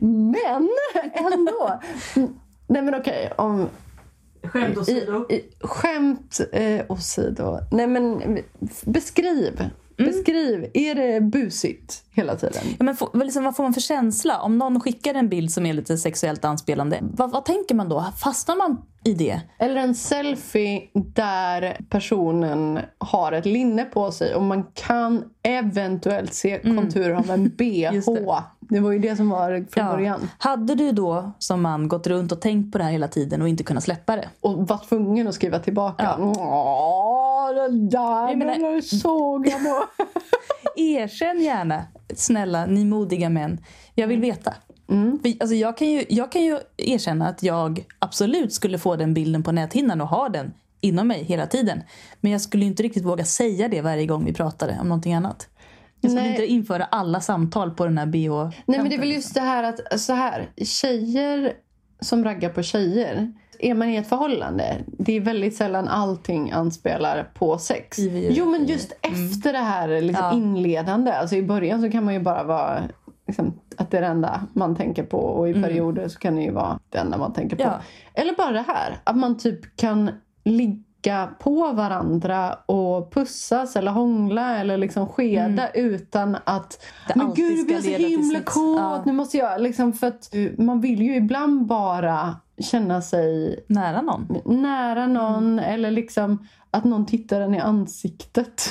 [0.00, 0.68] Men
[1.14, 1.80] ändå.
[2.66, 3.68] Nej men okej, om...
[4.52, 5.26] Skämt åsido.
[5.28, 7.58] I, i, skämt eh, åsido.
[7.70, 8.38] Nej men
[8.84, 9.70] beskriv.
[9.96, 10.70] Beskriv.
[10.74, 12.62] Är det busigt hela tiden?
[12.78, 14.40] Ja, men få, vad liksom, vad får man för känsla?
[14.40, 18.04] Om någon skickar en bild som är lite sexuellt anspelande, vad, vad tänker man då?
[18.22, 19.40] Fastnar man i det.
[19.58, 26.58] Eller en selfie där personen har ett linne på sig och man kan eventuellt se
[26.58, 27.88] konturer av en bh.
[27.88, 28.00] Mm.
[28.06, 28.42] Det.
[28.60, 28.80] det.
[28.80, 30.28] var ju det som var från början.
[30.38, 33.48] Hade du då som man gått runt och tänkt på det här hela tiden och
[33.48, 34.28] inte kunnat släppa det?
[34.40, 36.14] Och var tvungen att skriva tillbaka.
[36.18, 36.32] Ja.
[36.38, 39.82] Åh, den där, Jag menar- såg jag nog.
[40.76, 41.82] Erkänn gärna,
[42.14, 43.60] snälla ni modiga män.
[43.94, 44.54] Jag vill veta.
[45.22, 49.14] För, alltså, jag, kan ju, jag kan ju erkänna att jag absolut skulle få den
[49.14, 51.82] bilden på näthinnan och ha den inom mig hela tiden.
[52.20, 55.48] Men jag skulle inte riktigt våga säga det varje gång vi pratade om någonting annat.
[56.00, 56.30] Jag skulle Nej.
[56.30, 59.40] inte införa alla samtal på den här bh Nej men det är väl just det
[59.40, 61.52] här att så här, tjejer
[62.00, 63.32] som raggar på tjejer.
[63.58, 67.98] Är man i ett förhållande, det är väldigt sällan allting anspelar på sex.
[68.30, 70.32] Jo men just efter det här liksom Ja.
[70.32, 71.12] inledande.
[71.12, 72.82] Alltså i början så kan man ju bara vara
[73.32, 75.18] liksom, att det är det enda man tänker på.
[75.18, 77.62] Och i perioder så kan det ju vara det enda man tänker på.
[77.62, 77.80] Ja.
[78.14, 80.10] Eller bara det här, att man typ kan
[80.44, 87.70] ligga på varandra och pussas eller hångla eller liksom skeda utan att Det men gud,
[87.70, 89.02] jag är så himla sex." kåt, Ja.
[89.06, 94.36] nu måste jag liksom för att man vill ju ibland bara känna sig nära någon.
[94.44, 95.58] nära någon Mm.
[95.74, 98.68] eller liksom att någon tittar en i ansiktet.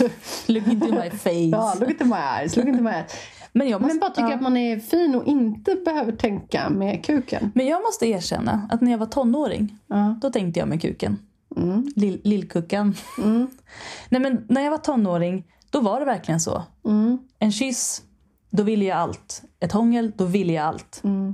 [0.47, 1.29] Look into my face.
[1.51, 3.11] ja, look into my eyes, look into my eyes.
[3.53, 4.35] Men, jag måste, Men bara tycka ja.
[4.35, 7.51] att man är fin och inte behöver tänka med kuken.
[7.55, 10.15] men jag måste erkänna att när jag var tonåring, Ja.
[10.21, 11.17] då tänkte jag med kuken.
[11.57, 11.91] Mm.
[11.95, 12.95] Lill, lillkuckan.
[13.17, 13.47] Mm.
[14.09, 16.63] Nej, men när jag var tonåring, då var det verkligen så.
[16.85, 17.17] Mm.
[17.39, 18.01] En kyss,
[18.49, 19.43] då ville jag allt.
[19.59, 21.01] Ett hångel, då ville jag allt.
[21.03, 21.33] Mm.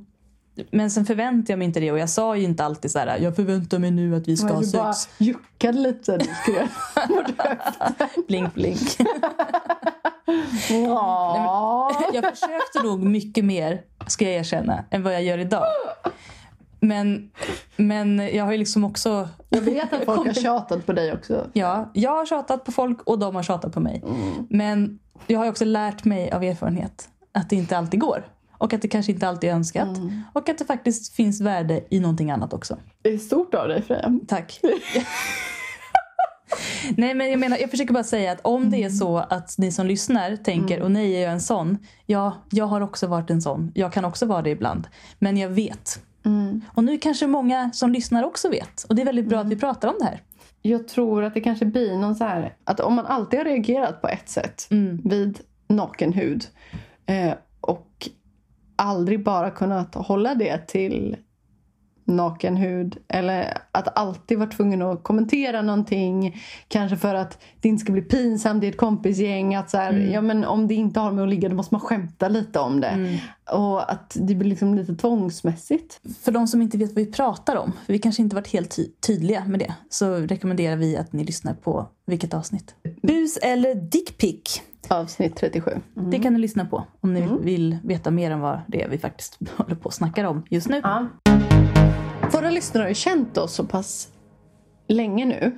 [0.72, 3.18] Men sen förväntade jag mig inte det och jag sa ju inte alltid så här.
[3.20, 5.13] jag förväntar mig nu att vi ska ha du bara sex.
[5.18, 6.18] juckade lite.
[6.18, 6.28] Du.
[8.28, 8.80] Blink, blink.
[10.69, 11.91] Ja.
[12.13, 15.65] jag försökte nog mycket mer, ska jag erkänna, än vad jag gör idag.
[16.80, 17.32] Men,
[17.75, 19.30] men jag har ju liksom också...
[19.49, 21.47] Jag vet att folk har tjatat på dig också.
[21.53, 24.03] Ja, jag har tjatat på folk och de har tjatat på mig.
[24.49, 28.25] Men jag har också lärt mig av erfarenhet att det inte alltid går.
[28.57, 29.97] Och att det kanske inte alltid är önskat.
[30.34, 32.78] Och att det faktiskt finns värde i någonting annat också.
[33.01, 34.19] Det är stort av dig Freja.
[34.28, 34.61] Tack.
[36.97, 39.71] Nej men jag menar, jag försöker bara säga att om det är så att ni
[39.71, 41.77] som lyssnar tänker och nej är jag en sån.
[42.05, 43.71] Ja, jag har också varit en sån.
[43.75, 44.87] Jag kan också vara det ibland.
[45.19, 45.99] Men jag vet.
[46.73, 48.83] Och nu kanske många som lyssnar också vet.
[48.83, 50.21] Och det är väldigt bra att vi pratar om det här.
[50.61, 52.53] Jag tror att det kanske blir någon så här...
[52.63, 55.01] Att om man alltid har reagerat på ett sätt Mm.
[55.03, 56.45] vid naken hud
[57.05, 58.09] eh, och
[58.75, 61.17] aldrig bara kunnat hålla det till
[62.08, 67.82] naken hud eller att alltid vara tvungen att kommentera någonting kanske för att det inte
[67.82, 70.12] ska bli pinsamt i ett kompisgäng att så här, Mm.
[70.12, 72.82] ja, men om det inte har med att ligga då måste man skämta lite om
[72.82, 73.16] det Mm.
[73.51, 77.55] och att det blir liksom lite tvångsmässigt För de som inte vet vad vi pratar
[77.55, 81.14] om, för vi kanske inte varit helt ty- tydliga med det, så rekommenderar vi att
[81.14, 82.76] ni lyssnar på vilket avsnitt?
[83.01, 84.62] Bus eller dickpic?
[84.89, 88.84] avsnitt 37 Det kan ni lyssna på om ni vill veta mer än vad det
[88.84, 90.82] är vi faktiskt håller på och snackar om just nu.
[90.84, 91.08] Ja.
[92.34, 94.07] Våra lyssnare har ju känt oss så pass
[94.88, 95.57] länge nu.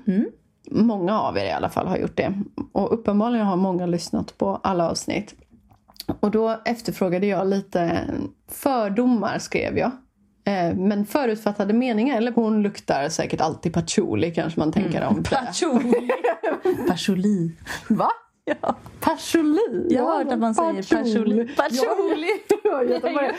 [0.72, 2.34] Många av er i alla fall har gjort det.
[2.72, 5.36] Och uppenbarligen har många lyssnat på alla avsnitt.
[6.20, 8.06] Och då efterfrågade jag lite
[8.52, 9.92] fördomar, skrev jag.
[10.46, 15.24] Eh, Men förutfattade meningar, eller hon luktar säkert alltid patchouli kanske man tänker om.
[15.24, 16.10] Patchouli.
[16.88, 17.52] Patchouli.
[17.90, 18.10] Va?
[18.62, 18.76] Ja.
[19.00, 19.88] Patchouli?
[19.90, 20.70] Jag har hört att man säger.
[20.70, 20.76] Ja,
[22.84, 23.32] Göteborg.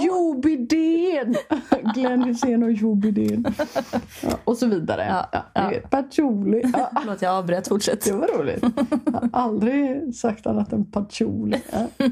[0.06, 1.34] Jobidén!
[1.94, 3.44] Glenn Hysén och Jobidén.
[4.22, 5.06] Ja, och så vidare.
[5.10, 5.70] Ja, Ja, ja.
[5.70, 6.62] ni Patchouli.
[6.76, 7.68] Ja, Förlåt, jag avbröt.
[7.68, 8.04] Fortsätt.
[8.04, 8.64] det var roligt.
[9.04, 11.62] Jag har aldrig sagt annat än patchouli.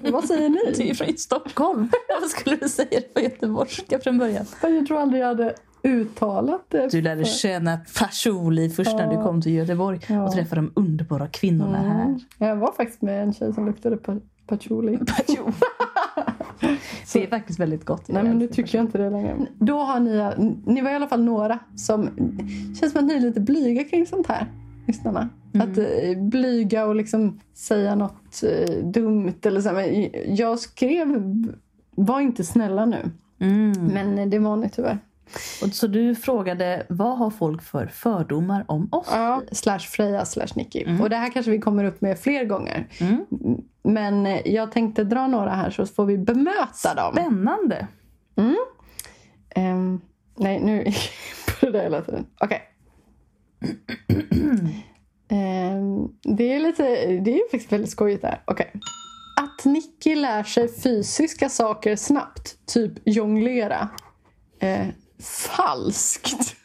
[0.03, 0.95] Vad säger Du är ni?
[0.95, 1.89] från Stockholm.
[2.09, 4.45] Varför skulle du säga det på göteborgska från början?
[4.62, 6.88] Jag tror aldrig jag hade uttalat det.
[6.92, 10.24] Du lärde känna patchouli först när du kom till Göteborg Ja.
[10.26, 12.04] och träffade de underbara kvinnorna här.
[12.04, 12.20] Mm.
[12.38, 14.98] Jag var faktiskt med en tjej som luktade pa- patchouli.
[15.16, 15.52] Patchouli.
[17.12, 18.08] Det är faktiskt väldigt gott.
[18.08, 19.36] Nej men nu tycker jag inte det längre.
[19.58, 20.30] Då har ni,
[20.66, 22.08] ni var i alla fall några som
[22.80, 24.46] känns som att ni är lite blyga kring sånt här.
[24.86, 25.28] Lyssnarna.
[25.54, 29.72] Att eh, blyga och liksom säga något eh, dumt eller så.
[29.72, 31.22] Men jag skrev
[31.90, 33.10] var inte snälla nu.
[33.38, 33.72] Mm.
[33.86, 34.98] Men det var ni tyvärr.
[35.62, 39.08] Och så du frågade vad har folk för fördomar om oss?
[39.10, 40.84] Ja, slash Freja slash Nicky.
[41.02, 42.86] Och det här kanske vi kommer upp med fler gånger.
[43.00, 43.24] Mm.
[43.82, 47.12] Men jag tänkte dra några här så får vi bemöta dem.
[47.12, 47.86] Spännande.
[49.58, 50.00] Ehm,
[50.36, 50.84] nej, nu
[51.60, 52.26] på det där hela tiden.
[52.40, 52.62] Okej.
[55.30, 58.42] Ehm, det är lite, det är faktiskt väldigt skojigt där.
[58.44, 58.72] Okej.
[59.36, 63.88] Att Nicky lär sig fysiska saker snabbt, typ jonglera.
[64.60, 64.86] Eh,
[65.22, 66.56] falskt.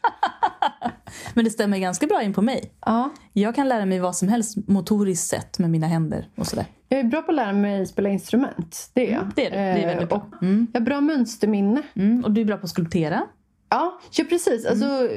[1.34, 2.74] Men det stämmer ganska bra in på mig.
[2.86, 3.10] Ja.
[3.34, 6.66] Jag kan lära mig vad som helst motoriskt sett med mina händer och sådär.
[6.90, 8.90] Jag är bra på att lära mig spela instrument.
[8.94, 9.32] Det är jag.
[9.36, 9.58] Det är du.
[9.58, 10.18] Det är väldigt bra.
[10.18, 11.82] Och jag har bra mönsterminne.
[11.96, 13.22] Mm, och du är bra på att skulptera.
[13.70, 14.66] Ja, ja precis.
[14.66, 15.10] Alltså,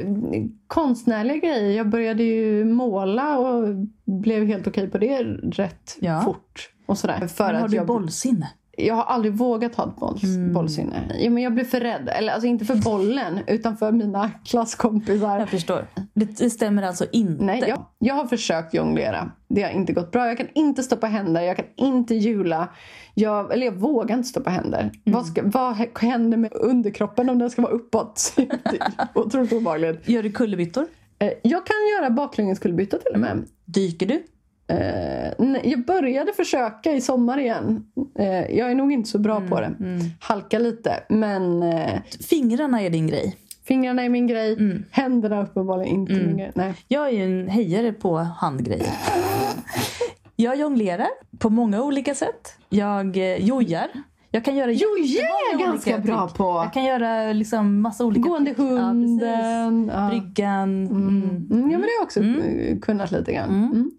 [0.67, 1.71] Konstnärliga grejer.
[1.77, 3.69] Jag började ju måla och
[4.05, 5.23] blev helt okej på det
[5.53, 6.21] rätt Ja.
[6.21, 6.71] fort.
[6.87, 7.27] Och sådär.
[7.27, 8.51] För Men har att du jag, bollsinne?
[8.77, 10.53] Jag har aldrig vågat ha ett bolls, Mm.
[10.53, 11.03] bollsinne.
[11.21, 12.09] Ja, men jag blev för rädd.
[12.09, 15.39] Eller, alltså, inte för bollen, utan för mina klasskompisar.
[15.39, 15.87] Jag förstår.
[16.15, 17.45] Det, stämmer alltså inte.
[17.45, 19.31] Nej, jag, jag har försökt jonglera.
[19.49, 20.27] Det har inte gått bra.
[20.27, 22.69] Jag kan inte stoppa händer, jag kan inte hjula.
[23.15, 24.81] Jag, eller jag vågar inte stoppa händer.
[24.81, 24.93] Mm.
[25.05, 28.35] Vad, ska, vad händer med underkroppen om den ska vara uppåt?
[29.15, 30.09] Otroligt obehagligt.
[30.09, 30.87] Gör du kullerbyttor?
[31.19, 33.45] Eh, Jag kan göra baklängeskullerbytta till och med.
[33.65, 34.23] Dyker du?
[34.69, 37.85] Eh, jag började försöka i sommar igen.
[38.19, 39.75] Eh, jag är nog inte så bra på det.
[40.21, 41.01] Halka lite.
[41.09, 43.37] Men eh, Fingrarna är din grej.
[43.65, 44.53] fingrarna är min grej.
[44.53, 44.85] Mm.
[44.91, 46.53] Händerna uppenbarligen inte min grej.
[46.55, 46.75] Nej.
[46.89, 48.87] Jag är ju en hejare på handgrejer.
[50.39, 51.09] Jag jonglerar
[51.39, 52.55] på många olika sätt.
[52.69, 53.89] Jag jojar.
[54.31, 56.37] Jag kan göra Jo, jag är ganska bra trick.
[56.39, 56.45] på.
[56.45, 58.67] Jag kan göra liksom massa olika Gående trick.
[58.71, 59.91] Ja, hunden.
[59.95, 60.87] Ja, Bryggan.
[60.87, 61.47] Mm.
[61.51, 63.91] Mm, ja men det har jag också eh, kunnat lite grann.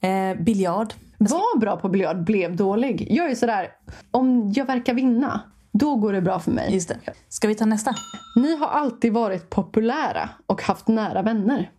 [0.00, 0.94] Eh, biljard.
[1.18, 3.06] Var bra på biljard, blev dålig.
[3.10, 3.68] Jag är sådär,
[4.10, 5.40] om jag verkar vinna,
[5.72, 6.74] då går det bra för mig.
[6.74, 6.98] Just det.
[7.28, 7.94] Ska vi ta nästa?
[8.36, 11.70] Ni har alltid varit populära och haft nära vänner.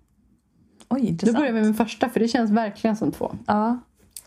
[0.90, 1.38] Oj, Då intressant.
[1.38, 3.36] börjar vi med första, för det känns verkligen som två.
[3.48, 3.80] Ja.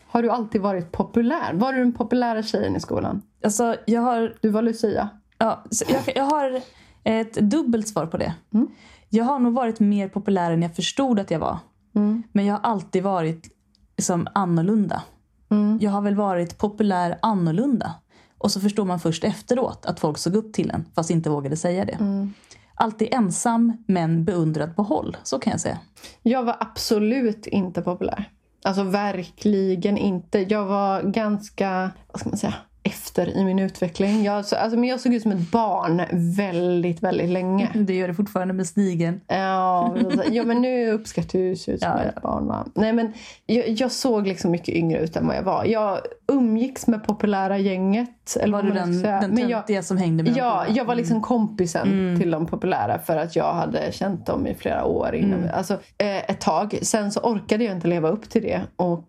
[0.07, 1.53] Har du alltid varit populär?
[1.53, 3.21] Var du den populära tjejen i skolan?
[3.43, 5.09] Alltså, jag har, Du var Lucia.
[5.37, 6.61] ja, jag, jag har
[7.03, 8.33] ett dubbelt svar på det.
[8.53, 8.67] Mm.
[9.09, 11.57] Jag har nog varit mer populär än jag förstod att jag var.
[11.95, 12.23] Mm.
[12.31, 13.52] Men jag har alltid varit
[13.97, 15.03] liksom annorlunda.
[15.49, 15.77] Mm.
[15.81, 17.93] Jag har väl varit populär annorlunda.
[18.37, 21.57] Och så förstår man först efteråt att folk såg upp till en fast inte vågade
[21.57, 21.93] säga det.
[21.93, 22.33] Mm.
[22.75, 25.17] Alltid ensam men beundrad på håll.
[25.23, 25.79] Så kan jag säga.
[26.21, 28.29] Jag var absolut inte populär.
[28.63, 30.39] Alltså verkligen inte.
[30.39, 34.23] Jag var ganska, vad ska man säga, efter i min utveckling.
[34.23, 36.01] Jag, så- alltså, men jag såg ut som ett barn
[36.35, 37.69] väldigt, väldigt länge.
[37.73, 39.21] Det gör det fortfarande med snigeln.
[39.27, 39.95] Ja,
[40.31, 42.47] ja men nu uppskattar jag ju se ut som Ja, ett barn.
[42.47, 42.65] Va?
[42.75, 43.13] Nej, men
[43.45, 45.65] jag, jag såg liksom mycket yngre ut än vad jag var.
[45.65, 45.99] Jag
[46.31, 48.37] umgicks med populära gänget.
[48.39, 52.17] Eller Var du den, den men jag, som hängde med Ja, jag var liksom kompisen
[52.21, 55.15] till de populära för att jag hade känt dem i flera år.
[55.15, 56.79] Innan, Alltså, eh, ett tag.
[56.81, 58.61] Sen så orkade jag inte leva upp till det.
[58.75, 59.03] Och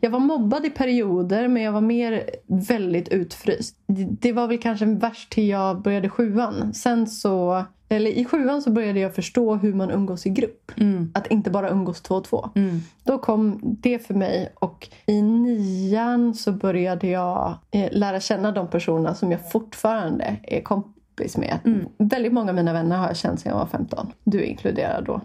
[0.00, 3.76] jag- var mobbad i perioder men jag var mer väldigt utfryst.
[3.86, 6.74] Det- var väl kanske värst till jag började sjuan.
[6.74, 10.72] Sen så, eller I sjuan så började jag förstå hur man umgås i grupp.
[10.76, 11.10] Mm.
[11.14, 12.50] Att inte bara umgås två och två.
[12.54, 12.80] Mm.
[13.04, 18.68] Då kom det för mig och i nian så började jag eh, lära känna de
[18.68, 21.58] personer som jag fortfarande är kompis med.
[21.64, 21.86] Mm.
[21.98, 24.12] Väldigt många av mina vänner har jag känt sedan jag var 15.
[24.24, 25.20] Du inkluderad då.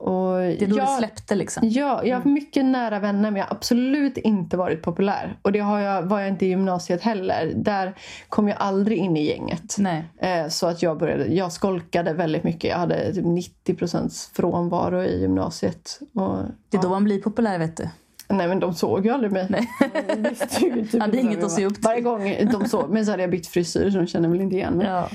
[0.00, 0.12] Mm.
[0.14, 1.68] Och Det är då jag, det släppte liksom.
[1.68, 5.38] Ja, jag har mycket nära vänner men jag har absolut inte varit populär.
[5.42, 7.52] Och det har jag, var jag inte i gymnasiet heller.
[7.56, 7.94] Där
[8.28, 9.78] kom jag aldrig in i gänget.
[10.18, 12.70] Eh, Så att jag började, jag skolkade väldigt mycket.
[12.70, 16.00] Jag hade typ 90% frånvaro i gymnasiet.
[16.14, 16.36] Och,
[16.68, 17.88] Det är då man blir populär vet du.
[18.28, 19.46] Nej men de såg ju aldrig mig.
[19.50, 19.68] Nej.
[20.60, 21.82] Ju typ Hade inget att se upp till.
[21.84, 24.56] Varje gång de såg mig så hade jag bytt frisyr så de kände väl inte
[24.56, 24.86] igen mig.
[24.86, 25.08] Ja.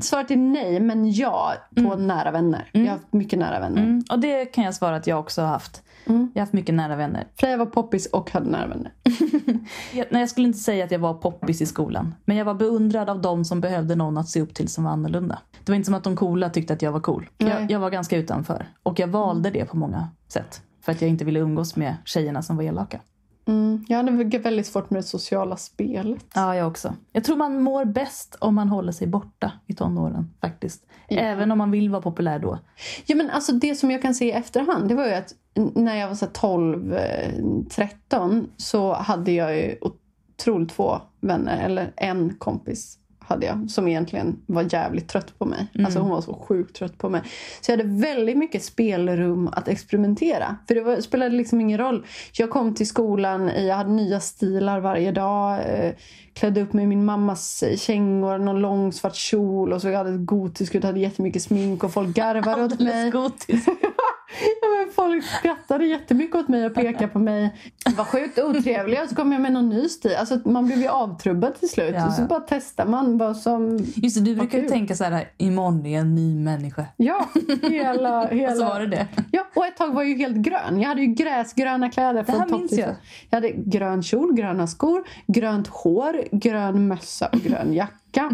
[0.00, 2.70] Svaret är nej, men ja på nära vänner.
[2.72, 3.82] Jag har haft mycket nära vänner.
[3.82, 4.04] Mm.
[4.10, 5.82] Och det kan jag svara att jag också har haft.
[6.06, 6.30] Mm.
[6.34, 7.26] Jag har haft mycket nära vänner.
[7.36, 8.92] Freja var poppis och hade nära vänner.
[9.92, 12.14] Jag, nej, jag skulle inte säga att jag var poppis i skolan.
[12.24, 14.90] Men jag var beundrad av de som behövde någon att se upp till som var
[14.90, 15.38] annorlunda.
[15.64, 17.28] Det var inte som att de coola tyckte att jag var cool.
[17.38, 18.68] Jag, jag var ganska utanför.
[18.82, 20.62] Och jag valde det på många sätt.
[20.80, 23.00] För att jag inte ville umgås med tjejerna som var elaka.
[23.48, 23.84] Mm.
[23.88, 26.24] Jag hade väldigt svårt med det sociala spelet.
[26.34, 26.94] Ja, jag också.
[27.12, 30.86] Jag tror man mår bäst om man håller sig borta i tonåren faktiskt.
[31.08, 32.58] Även om man vill vara populär då.
[33.06, 35.34] Ja, men alltså det som jag kan se i efterhand det var ju att
[35.74, 37.32] när jag var så här 12, eh,
[37.70, 42.97] 13 så hade jag ju otroligt få vänner, eller en kompis
[43.28, 45.66] hade jag som egentligen var jävligt trött på mig.
[45.84, 47.22] Alltså hon var så sjukt trött på mig.
[47.60, 50.56] Så jag hade väldigt mycket spelrum att experimentera.
[50.68, 52.06] För det var, spelade liksom ingen roll.
[52.32, 55.58] Jag kom till skolan, jag hade nya stilar varje dag.
[55.58, 55.92] Eh,
[56.32, 60.18] klädde upp mig i min mammas kängor, någon lång svart kjol och så jag hade
[60.18, 63.10] gotisk ut, hade jättemycket smink och folk garvade åt mig.
[63.10, 63.66] Gotis.
[64.62, 67.54] Ja, men folk skrattade jättemycket åt mig och pekade på mig.
[67.96, 69.08] Var sjukt otrevliga.
[69.08, 70.16] Så kom jag med någon ny stil.
[70.18, 71.94] Alltså, man blev ju avtrubbad till slut.
[71.94, 72.26] Ja, Och så ja.
[72.26, 73.78] bara testar man vad som...
[73.96, 76.84] Just det, du brukar ju tänka så här, imorgon är jag en ny människa.
[76.96, 77.28] Ja,
[77.62, 78.26] hela...
[78.26, 78.52] hela...
[78.52, 79.06] Och så var det det.
[79.32, 80.80] Ja, och ett tag var jag ju helt grön.
[80.80, 82.94] Jag hade ju gräsgröna kläder Det här från minns jag.
[83.30, 88.30] Jag hade grön kjol, gröna skor, grönt hår, grön mössa och grön jacka.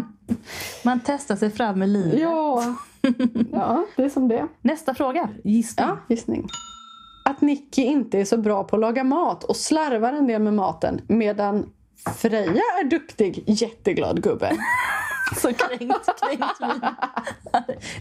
[0.83, 2.19] Man testar sig fram med livet.
[2.19, 2.75] Ja,
[3.51, 4.47] ja det är som det.
[4.61, 5.29] Nästa fråga.
[5.43, 5.85] Gissning.
[5.87, 6.47] Ja, gissning.
[7.29, 10.53] Att Nicky inte är så bra på att laga mat och slarvar en del med
[10.53, 11.69] maten medan
[12.17, 14.51] Freja är duktig, jätteglad gubbe.
[15.41, 16.81] Så kränkt, kränkt min.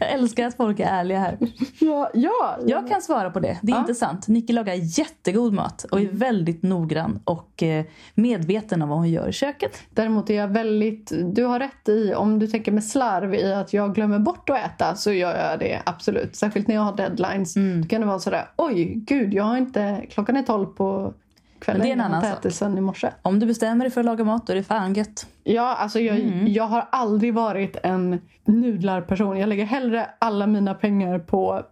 [0.00, 1.38] Jag älskar att folk är ärliga här.
[1.78, 2.58] Ja, ja.
[2.66, 3.58] Jag kan svara på det.
[3.62, 3.80] Det är Ja.
[3.80, 4.28] inte sant.
[4.28, 7.84] Nicky lagar jättegod mat och är väldigt noggrann och eh,
[8.14, 9.82] medveten om vad hon gör i köket.
[9.90, 11.12] Däremot är jag väldigt...
[11.34, 14.58] Du har rätt i, om du tänker med slarv i att jag glömmer bort att
[14.58, 16.36] äta så gör jag det absolut.
[16.36, 17.56] Särskilt när jag har deadlines.
[17.56, 17.82] Mm.
[17.82, 20.06] Då kan det vara sådär, oj gud, jag har inte...
[20.10, 21.14] Klockan är tolv på
[21.58, 21.78] kvällen.
[21.78, 23.10] Men det är en annan inte ätit sen i morse.
[23.22, 25.26] Om du bestämmer dig för att laga mat då är det fan gött.
[25.44, 26.52] Ja, alltså jag, Mm.
[26.52, 29.38] jag har aldrig varit en nudlarperson.
[29.38, 31.62] Jag lägger hellre alla mina pengar på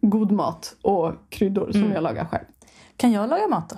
[0.00, 1.82] god mat och kryddor Mm.
[1.82, 2.44] som jag lagar själv.
[2.96, 3.76] Kan jag laga mat då?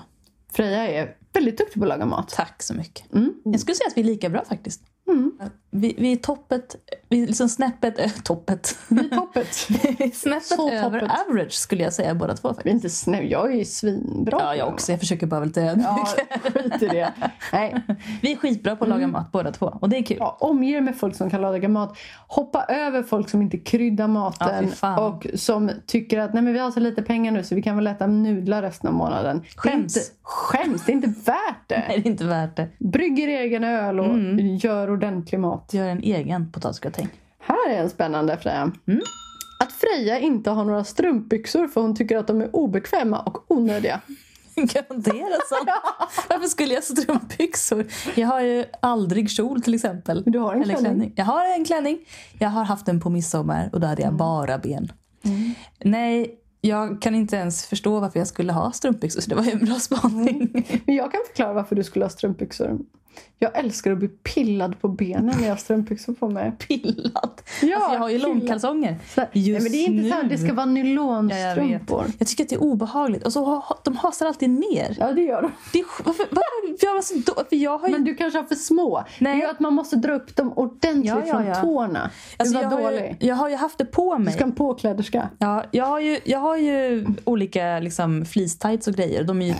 [0.52, 2.28] Freja är väldigt duktig på att laga mat.
[2.28, 3.12] Tack så mycket.
[3.14, 3.34] Mm.
[3.44, 4.82] Jag skulle säga att vi är lika bra faktiskt.
[5.08, 5.32] Mm.
[5.74, 6.76] Vi, vi är toppet,
[7.08, 8.76] vi är liksom snäppet, äh, toppet.
[8.88, 9.54] Vi är toppet.
[10.14, 11.18] snäppet Så över toppet.
[11.28, 12.66] average skulle jag säga båda två faktiskt.
[12.66, 13.30] Vi är inte snäll.
[13.30, 14.38] Jag är ju svinbra.
[14.40, 14.92] Ja, jag också.
[14.92, 15.86] Jag försöker bara vara lite ödmjuk.
[15.88, 16.06] Ja,
[16.54, 17.12] skit i det.
[17.52, 17.82] Nej.
[18.22, 20.16] Vi är skitbra på att laga mat båda två och det är kul.
[20.20, 21.96] Ja, omge med folk som kan laga mat.
[22.26, 24.98] Hoppa över folk som inte kryddar Ja, maten fan.
[24.98, 27.76] och som tycker att Nej, men vi har så lite pengar nu så vi kan
[27.76, 29.38] väl äta nudlar resten av månaden.
[29.40, 29.96] Det Skäms.
[29.96, 30.84] Inte, skäms!
[30.84, 31.84] Det är inte värt det.
[31.88, 32.68] Nej, det är inte värt det.
[32.78, 34.56] Brygg er egen öl och Mm.
[34.56, 35.61] gör ordentlig mat.
[35.70, 37.08] Gör en egen potatisgratäng.
[37.38, 38.72] Här är en spännande Freja.
[38.86, 39.00] Mm.
[39.60, 44.00] Att Freja inte har några strumpbyxor för hon tycker att de är obekväma och onödiga.
[44.56, 45.68] Garanterat sant.
[46.28, 47.86] Varför skulle jag ha strumpbyxor?
[48.14, 50.22] Jag har ju aldrig kjol till exempel.
[50.26, 51.12] Du har en Eller klänning.
[51.16, 51.98] Jag har en klänning.
[52.38, 54.12] Jag har haft den på midsommar och då hade Mm.
[54.12, 54.92] jag bara ben.
[55.84, 59.50] Nej, jag kan inte ens förstå varför jag skulle ha strumpbyxor så det var ju
[59.50, 60.64] en bra spaning.
[60.86, 62.78] Men jag kan förklara varför du skulle ha strumpbyxor.
[63.38, 66.52] Jag älskar att bli pillad på benen när jag har strumpbyxor på mig.
[66.58, 67.12] Pillad.
[67.14, 68.28] Ja, alltså jag har ju pillad.
[68.36, 68.98] långkalsonger.
[69.14, 70.28] Så, nej, Just men det är inte så här, nu.
[70.28, 72.04] det ska vara Ja, jag, nylonstrumpor.
[72.18, 73.22] jag tycker att det är obehagligt.
[73.26, 74.96] Och så har, de hasar alltid ner.
[75.00, 75.50] Ja, det gör de.
[75.72, 77.44] Det är, varför, varför gör man så då?
[77.48, 79.04] För jag har ju Men du kanske har för små.
[79.18, 79.36] Nej.
[79.40, 81.54] Det är att man måste dra upp dem ordentligt Ja, ja, från ja.
[81.54, 82.10] tårna.
[82.36, 83.16] Alltså, du jag, var har ju, dålig.
[83.20, 84.32] jag har ju haft det på Du mig.
[84.32, 85.28] ska ha en påkläderska.
[85.38, 89.24] Ja, jag har ju, jag har ju olika liksom, fleece-tights och grejer.
[89.24, 89.54] De är ju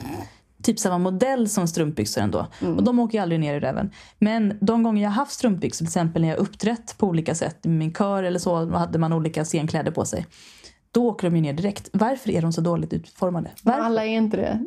[0.62, 2.46] typ samma modell som strumpbyxor ändå.
[2.76, 3.90] Och de åker ju aldrig ner i röven.
[4.18, 7.64] Men de gånger jag har haft strumpbyxor, till exempel när jag uppträtt på olika sätt,
[7.64, 10.26] med min kör eller så, då hade man olika scenkläder på sig.
[10.92, 11.88] Då åker de ju ner direkt.
[11.92, 13.50] Varför är de så dåligt utformade?
[13.62, 13.80] Varför?
[13.80, 14.64] Alla är inte det.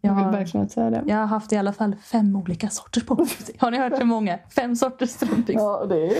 [0.00, 1.02] Jag Jag vill verkligen inte säga det.
[1.06, 3.28] jag har haft i alla fall fem olika sorters på mig.
[3.58, 4.38] Har ni hört hur många?
[4.54, 5.62] Fem sorters strumpbyxor.
[5.80, 6.12] Ja, det är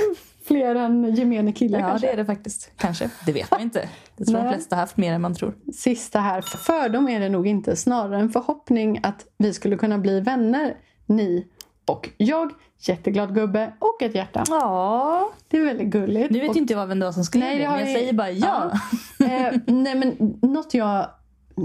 [0.51, 2.07] fler än gemene kille Ja, kanske.
[2.07, 2.70] det är det faktiskt.
[2.76, 3.11] Kanske.
[3.26, 3.88] Det vet man inte.
[4.16, 4.53] Det tror de Nej.
[4.53, 5.55] flesta har haft mer än man tror.
[5.74, 6.40] Sista här.
[6.40, 7.76] Fördom är det nog inte.
[7.76, 10.74] Snarare en förhoppning att vi skulle kunna bli vänner.
[11.07, 11.46] Ni
[11.86, 12.51] och jag.
[12.82, 14.44] Jätteglad gubbe och ett hjärta.
[14.48, 15.30] Ja.
[15.48, 16.30] Det är väldigt gulligt.
[16.30, 17.94] Nu vet och, inte jag vem det var som skrev Nej, det, men jag vi-
[17.94, 18.70] säger bara ja.
[19.20, 21.07] eh, nej, men något jag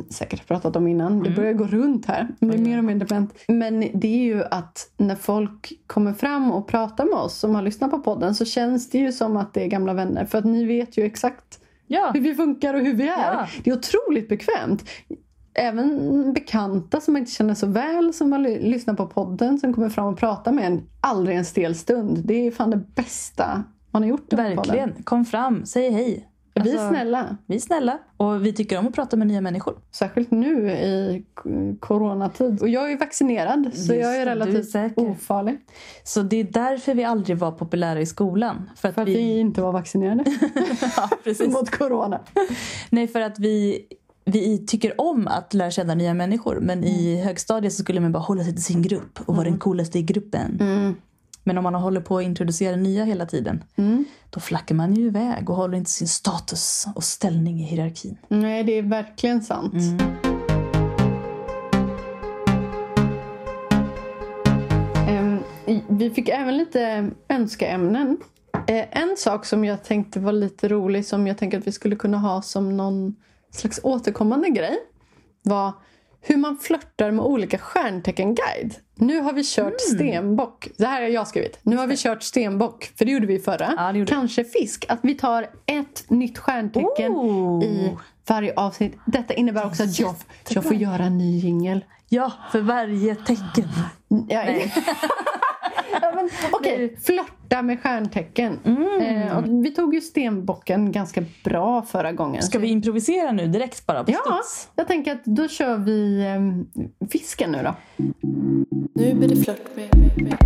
[0.09, 1.11] säkert pratat om innan.
[1.11, 1.23] Mm.
[1.23, 2.27] Det börjar gå runt här.
[2.39, 3.33] Det blir mer och mer dement.
[3.47, 7.61] Men det är ju att när folk kommer fram och pratar med oss som har
[7.61, 10.25] lyssnat på podden så känns det ju som att det är gamla vänner.
[10.25, 12.11] För att ni vet ju exakt Ja.
[12.13, 13.33] hur vi funkar och hur vi är.
[13.33, 13.47] Ja.
[13.63, 14.89] Det är otroligt bekvämt.
[15.53, 19.73] Även bekanta som man inte känner så väl som har ly- lyssnat på podden som
[19.73, 20.81] kommer fram och pratar med en.
[21.01, 22.21] Aldrig en stel stund.
[22.25, 24.55] Det är fan det bästa man har gjort här podden.
[24.55, 25.03] Verkligen.
[25.03, 26.27] Kom fram, säg hej.
[26.63, 27.37] Vi är Alltså, snälla.
[27.45, 27.99] Vi är snälla.
[28.17, 29.77] Och vi tycker om att prata med nya människor.
[29.91, 31.25] Särskilt nu i
[31.79, 32.61] coronatid.
[32.61, 35.09] Och jag är vaccinerad så Just jag är är relativt säker.
[35.11, 35.57] ofarlig.
[36.03, 38.69] Så det är därför vi aldrig var populära i skolan.
[38.75, 40.23] För att, För att vi inte var vaccinerade
[40.97, 41.53] ja, precis.
[41.53, 42.21] mot corona.
[42.89, 43.85] Nej, för att vi,
[44.25, 46.59] vi tycker om att lära känna nya människor.
[46.61, 49.59] Men i högstadiet så skulle man bara hålla sig till sin grupp och vara den
[49.59, 50.57] coolaste i gruppen.
[51.47, 53.63] Men om man håller på att introducera nya hela tiden,
[54.29, 58.17] då flackar man ju iväg och håller inte sin status och ställning i hierarkin.
[58.27, 59.73] Nej, det är verkligen sant.
[65.07, 65.39] Ehm,
[65.87, 68.17] Vi fick även lite önskeämnen.
[68.67, 71.95] Eh, En sak som jag tänkte var lite rolig som jag tänker att vi skulle
[71.95, 73.15] kunna ha som någon
[73.51, 74.77] slags återkommande grej
[75.41, 75.71] var
[76.27, 78.73] hur man flörtar med olika stjärntecken-guide.
[78.95, 79.77] Nu har vi kört Mm.
[79.95, 80.67] stenbock.
[80.77, 81.59] Det här har jag skrivit.
[81.61, 83.73] Nu har vi kört stenbock, för det gjorde vi förra.
[83.77, 84.11] Ja, det gjorde.
[84.11, 84.85] Kanske fisk.
[84.89, 87.63] Att vi tar ett nytt stjärntecken Oh.
[87.63, 87.97] i
[88.27, 88.97] varje avsnitt.
[89.05, 90.15] Detta innebär också att jag,
[90.49, 91.85] jag får göra en ny jingel.
[92.09, 93.69] Ja, för varje tecken.
[94.29, 94.43] Ja,
[96.01, 98.59] ja, Okej, flörta med stjärntecken.
[98.65, 99.01] Mm.
[99.01, 102.41] Eh, och vi tog ju stenbocken ganska bra förra gången.
[102.43, 104.69] Ska vi improvisera nu direkt bara på Ja, studs?
[104.75, 107.75] jag tänker att då kör vi eh, fisken nu då.
[108.93, 110.37] Nu blir det flört med, med, med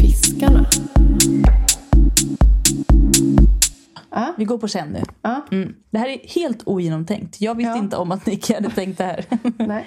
[0.00, 0.66] fiskarna.
[4.10, 5.02] Ja, Vi går på känn nu.
[5.22, 5.74] ja, Mm.
[5.90, 7.40] Det här är helt ogenomtänkt.
[7.40, 7.78] Jag visste Ja.
[7.78, 9.24] inte om att Nicky hade tänkt det här.
[9.66, 9.86] nej.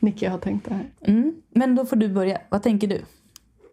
[0.00, 0.84] Nicky har tänkt det här.
[1.06, 1.34] Mm.
[1.50, 2.38] Men då får du börja.
[2.48, 3.02] Vad tänker du?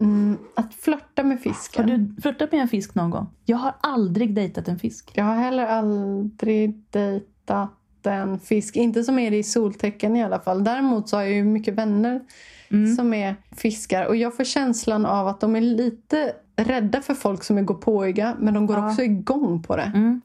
[0.02, 1.88] Mm, att flörta med Har fisken.
[2.16, 3.28] du flörtat med en fisk någon gång?
[3.46, 5.12] Jag har aldrig dejtat en fisk.
[5.14, 7.72] Jag har heller aldrig dejtat
[8.04, 8.76] en fisk.
[8.76, 10.64] Inte som är det i soltecken i alla fall.
[10.64, 12.22] Däremot så har jag ju mycket vänner
[12.70, 12.96] Mm.
[12.96, 14.06] som är fiskar.
[14.06, 18.36] Och jag får känslan av att de är lite rädda för folk som är gåpåiga.
[18.40, 18.90] Men de går Ja.
[18.90, 19.92] också igång på det.
[19.96, 20.22] Mm.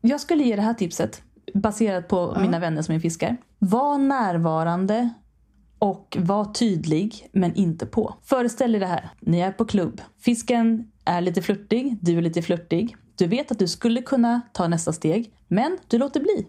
[0.00, 1.22] Jag skulle ge det här tipset
[1.54, 3.36] baserat på mina vänner som är fiskar.
[3.58, 5.08] Var närvarande
[5.82, 8.14] och var tydlig men inte på.
[8.22, 9.10] Föreställ dig det här.
[9.20, 10.00] Ni är på klubb.
[10.18, 12.96] Fisken är lite flörtig, du är lite flörtig.
[13.16, 16.46] Du vet att du skulle kunna ta nästa steg, men du låter bli.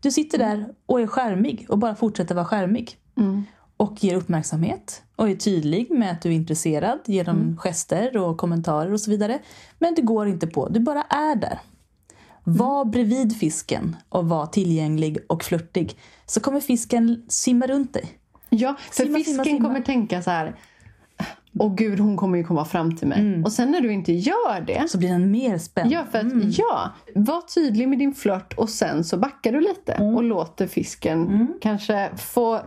[0.00, 2.96] Du sitter där och är skärmig och bara fortsätter vara skärmig.
[3.16, 3.44] Mm.
[3.76, 8.92] Och ger uppmärksamhet och är tydlig med att du är intresserad genom gester och kommentarer
[8.92, 9.38] och så vidare.
[9.78, 11.58] Men det går inte på, du bara är där.
[12.44, 15.98] Var bredvid fisken och var tillgänglig och flörtig.
[16.26, 18.18] Så kommer fisken simma runt dig.
[18.54, 19.68] Ja, för Simma, fisken simma, simma.
[19.68, 20.54] kommer tänka så här.
[21.58, 23.20] Åh gud, hon kommer ju komma fram till mig.
[23.20, 23.44] Mm.
[23.44, 24.88] Och sen när du inte gör det.
[24.88, 25.92] Så blir den mer spänd.
[25.92, 26.50] Ja, för att, Mm.
[26.50, 30.14] ja, var tydlig med din flört och sen så backar du lite Mm.
[30.14, 32.60] och låter fisken kanske få...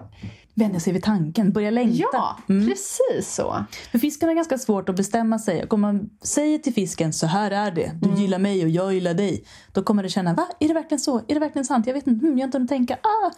[0.59, 2.03] Vänja sig vid tanken, börja längta.
[2.13, 2.67] Ja, Mm.
[2.67, 3.65] precis så.
[3.91, 5.63] För fisken har ganska svårt att bestämma sig.
[5.63, 8.21] Och om man säger till fisken så här är det, du Mm.
[8.21, 9.43] gillar mig och jag gillar dig.
[9.73, 10.47] Då kommer det känna, va?
[10.59, 11.17] Är det verkligen så?
[11.27, 11.87] Är det verkligen sant?
[11.87, 12.93] Jag vet inte, hmm, jag har inte hunnit tänka.
[12.93, 13.31] Ah!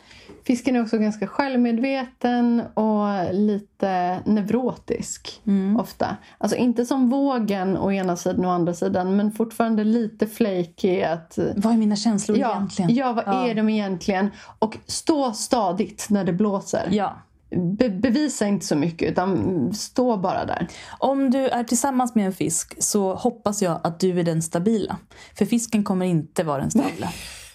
[0.44, 5.80] Fisken är också ganska självmedveten och lite neurotisk Mm.
[5.80, 6.18] ofta.
[6.38, 11.02] Alltså inte som vågen å ena sidan och å andra sidan men fortfarande lite flaky
[11.02, 12.96] att Vad är mina känslor Ja, egentligen?
[12.96, 13.48] ja, vad Ja.
[13.48, 14.30] är de egentligen?
[14.60, 16.88] Och stå stadigt när det blåser.
[16.92, 17.09] Ja.
[17.56, 20.68] Be- bevisa inte så mycket utan stå bara där.
[21.00, 24.98] Om du är tillsammans med en fisk så hoppas jag att du är den stabila.
[25.38, 27.10] För fisken kommer inte vara den stabila.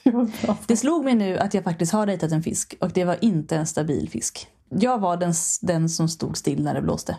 [0.67, 3.57] Det slog mig nu att jag faktiskt har dejtat en fisk och det var inte
[3.57, 4.47] en stabil fisk.
[4.69, 7.17] Jag var den, den som stod still när det blåste.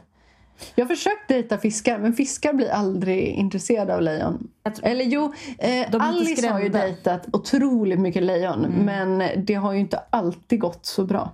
[0.75, 4.47] Jag har försökt dejta fiskar men fiskar blir aldrig intresserade av lejon.
[4.83, 6.65] Eller jo, eh, Alice har ju.
[6.65, 6.81] Mm.
[6.81, 11.31] dejtat otroligt mycket lejon men det har ju inte alltid gått så bra.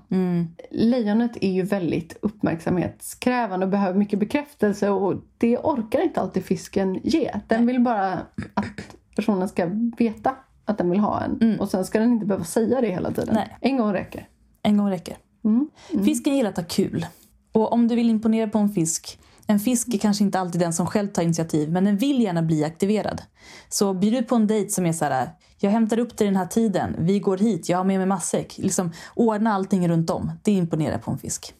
[0.69, 6.99] Lejonet är ju väldigt uppmärksamhetskrävande och behöver mycket bekräftelse och det orkar inte alltid fisken
[7.03, 7.31] ge.
[7.47, 8.13] Den vill bara
[8.53, 12.45] att personen ska veta att den vill ha en och sen ska den inte behöva
[12.45, 13.29] säga det hela tiden.
[13.29, 13.43] Mm.
[13.47, 13.71] Nej.
[13.71, 14.27] En gång räcker.
[14.63, 15.17] En gång räcker.
[15.43, 15.69] Mm.
[16.05, 17.05] Fisken gillar att ha kul.
[17.51, 20.73] Och om du vill imponera på en fisk, en fisk är kanske inte alltid den
[20.73, 23.21] som själv tar initiativ, men den vill gärna bli aktiverad.
[23.69, 26.35] Så bjud ut på en dejt som är så här, jag hämtar upp dig den
[26.35, 28.57] här tiden, vi går hit, jag har med mig matsäck.
[28.57, 30.31] Liksom, ordna allting runt om.
[30.43, 31.53] Det imponerar på en fisk.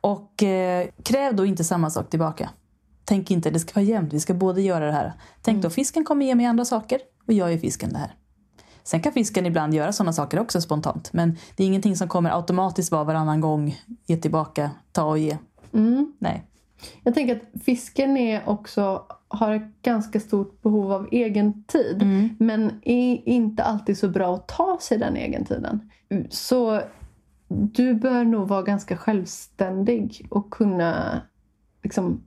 [0.00, 2.50] Och eh, kräv då inte samma sak tillbaka.
[3.04, 5.12] Tänk inte det ska vara jämnt, vi ska båda göra det här.
[5.42, 8.14] Tänk då, fisken kommer ge mig andra saker och jag ger fisken det här.
[8.84, 11.12] Sen kan fisken ibland göra sådana saker också spontant.
[11.12, 13.76] Men det är ingenting som kommer automatiskt vara varannan gång.
[14.06, 15.38] Ge tillbaka, ta och ge.
[15.72, 16.12] Mm.
[16.18, 16.46] Nej.
[17.02, 22.02] Jag tänker att fisken är också, har ett ganska stort behov av egen tid.
[22.38, 25.90] Men är inte alltid så bra att ta sig den egen tiden.
[26.30, 26.80] Så
[27.48, 31.22] du bör nog vara ganska självständig och kunna
[31.82, 32.22] liksom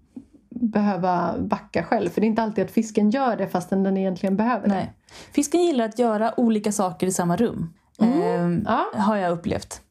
[0.59, 2.09] behöva backa själv.
[2.09, 4.73] För det är inte alltid att fisken gör det fastän den egentligen behöver det.
[4.75, 4.93] Nej.
[5.31, 7.73] Fisken gillar att göra olika saker i samma rum.
[8.01, 8.85] Ehm, Ja.
[8.93, 9.81] Har jag upplevt.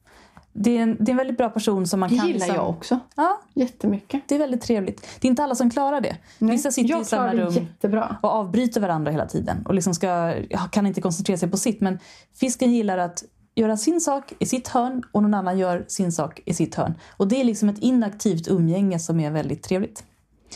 [0.57, 2.27] Det är, en, det är en väldigt bra person som man Det kan...
[2.27, 2.99] gillar liksom- jag också.
[3.15, 4.21] Ja, Jättemycket.
[4.27, 5.07] det är väldigt trevligt.
[5.19, 6.15] Det är inte alla som klarar det.
[6.39, 8.17] Vissa sitter jag i samma det rum jättebra.
[8.21, 10.33] och avbryter varandra hela tiden och liksom ska,
[10.71, 11.81] kan inte koncentrera sig på sitt.
[11.81, 11.99] Men
[12.33, 13.23] fisken gillar att
[13.55, 16.93] göra sin sak i sitt hörn och någon annan gör sin sak i sitt hörn.
[17.17, 20.03] Och det är liksom ett inaktivt umgänge som är väldigt trevligt.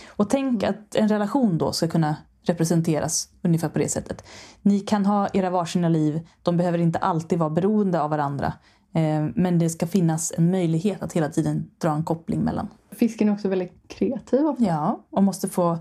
[0.08, 4.24] Och tänk att en relation då ska kunna representeras ungefär på det sättet.
[4.62, 8.54] Ni kan ha era varsina liv, de behöver inte alltid vara beroende av varandra.
[8.94, 12.68] Eh, Men det ska finnas en möjlighet att hela tiden dra en koppling mellan.
[12.92, 14.46] Fisken är också väldigt kreativ.
[14.46, 14.64] ofta.
[14.64, 15.78] Ja, och måste få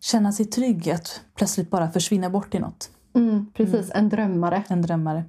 [0.00, 2.90] känna sig trygg att plötsligt bara försvinna bort i något.
[3.14, 4.62] Mm, precis, en drömmare.
[4.68, 5.24] En drömmare.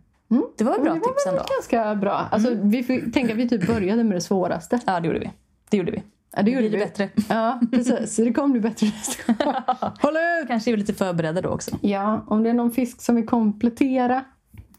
[0.57, 1.45] Det var ett bra Men det var tips väl ändå.
[1.57, 2.13] ganska bra.
[2.31, 4.79] Alltså, vi får tänka att vi typ började med det svåraste.
[4.85, 5.31] Ja, det gjorde vi.
[5.69, 6.03] Det gjorde vi.
[6.35, 7.09] Ja, det gjorde Blir det bättre?
[7.29, 8.15] Ja, precis.
[8.15, 9.53] Så det kommer bli bättre nästa gång.
[10.01, 10.47] Håll ut!
[10.47, 11.77] Kanske är vi lite förberedda då också.
[11.81, 14.23] Ja, om det är någon fisk som vill komplettera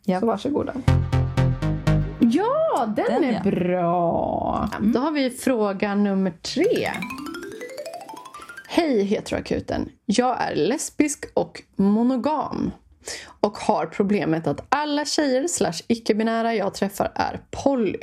[0.05, 0.21] Ja.
[0.21, 0.73] så varsågoda.
[2.21, 3.39] Ja, den, Den, är ja.
[3.41, 3.51] Mm.
[3.71, 4.71] bra.
[4.81, 6.91] Då har vi fråga nummer tre.
[8.69, 9.89] Hej heteroakuten.
[10.07, 12.71] Jag är lesbisk och monogam.
[13.41, 17.99] Och har problemet att alla tjejer slash icke-binära jag träffar är poly.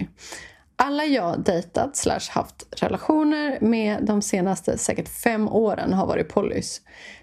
[0.83, 6.81] Alla jag dejtat slash haft relationer med de senaste säkert fem åren har varit polys.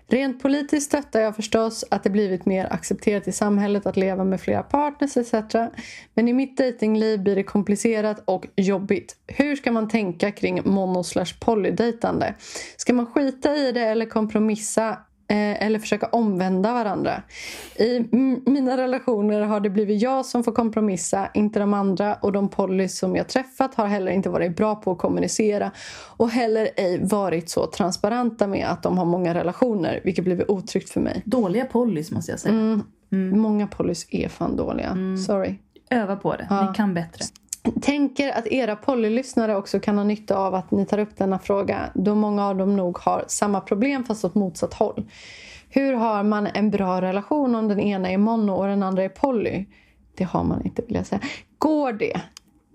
[0.08, 4.40] Rent politiskt stöttar jag förstås att det blivit mer accepterat i samhället att leva med
[4.40, 5.34] flera partners etc.
[6.14, 9.16] Men i mitt datingliv blir det komplicerat och jobbigt.
[9.26, 12.34] Hur ska man tänka kring mono slash polydejtande?
[12.76, 14.98] Ska man skita i det eller kompromissa
[15.28, 17.22] eller försöka omvända varandra.
[17.76, 18.00] I
[18.50, 22.14] mina relationer har det blivit jag som får kompromissa, inte de andra.
[22.14, 25.70] Och de polys som jag träffat har heller inte varit bra på att kommunicera
[26.16, 30.90] och heller ej varit så transparenta med att de har många relationer, vilket blivit otryggt
[30.90, 31.22] för mig.
[31.24, 32.54] Dåliga pollys måste jag säga.
[33.12, 33.40] Mm.
[33.40, 34.96] Många polys är fan dåliga.
[35.26, 35.54] Sorry.
[35.90, 36.48] Öva på det.
[36.50, 37.24] Ni kan bättre.
[37.82, 41.90] Tänker att era polylyssnare också kan ha nytta av att ni tar upp denna fråga
[41.94, 45.04] då många av dem nog har samma problem fast åt motsatt håll.
[45.70, 49.08] Hur har man en bra relation om den ena är mono och den andra är
[49.08, 49.64] poly?
[50.14, 51.20] Det har man inte vill jag säga.
[51.58, 52.20] Går det?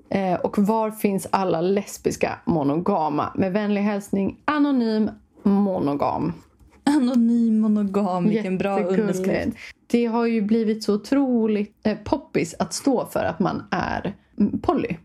[0.09, 3.31] Eh, och var finns alla lesbiska monogama?
[3.35, 5.09] Med vänlig hälsning Anonym
[5.43, 6.33] Monogam.
[6.83, 9.57] Anonym monogam, vilken bra underskrift.
[9.87, 14.13] Det har ju blivit så otroligt eh, poppis att stå för att man är
[14.61, 14.95] poly.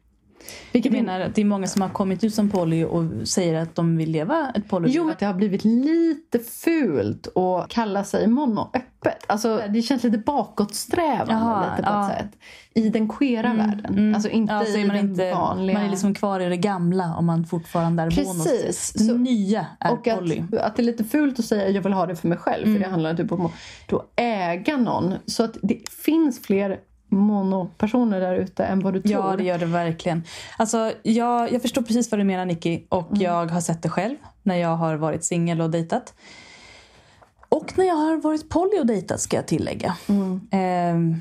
[0.72, 3.54] Vilket Jag menar att det är många som har kommit ut som poly och säger
[3.54, 4.96] att de vill leva ett polyliv.
[4.96, 9.24] Jo, men det har blivit lite fult att kalla sig mono öppet.
[9.26, 12.10] Alltså, det känns lite bakåtsträvande Jaha, lite på ja.
[12.10, 12.40] ett sätt.
[12.74, 14.14] I den queera världen.
[14.14, 15.78] Alltså inte ja, i man, den inte, vanliga.
[15.78, 18.10] man är liksom kvar i det gamla om man fortfarande är.
[18.10, 18.92] Precis.
[18.92, 20.42] Det Så- nya är och att, poly.
[20.60, 22.66] att det är lite fult att säga jag vill ha det för mig själv.
[22.66, 22.74] Mm.
[22.76, 23.52] För det handlar typ om att
[23.86, 25.14] då äga någon.
[25.26, 26.78] Så att det finns fler
[27.08, 29.12] monopersoner där ute än vad du tror.
[29.14, 30.22] Ja, det gör det verkligen.
[30.58, 32.82] Alltså, jag, jag förstår precis vad du menar, Nicky.
[32.88, 33.22] Och Mm.
[33.22, 36.14] jag har sett det själv när jag har varit singel och dejtat.
[37.48, 39.96] Och när jag har varit poly och dejtat, ska jag tillägga.
[40.08, 40.40] Mm.
[40.50, 41.16] Ehm,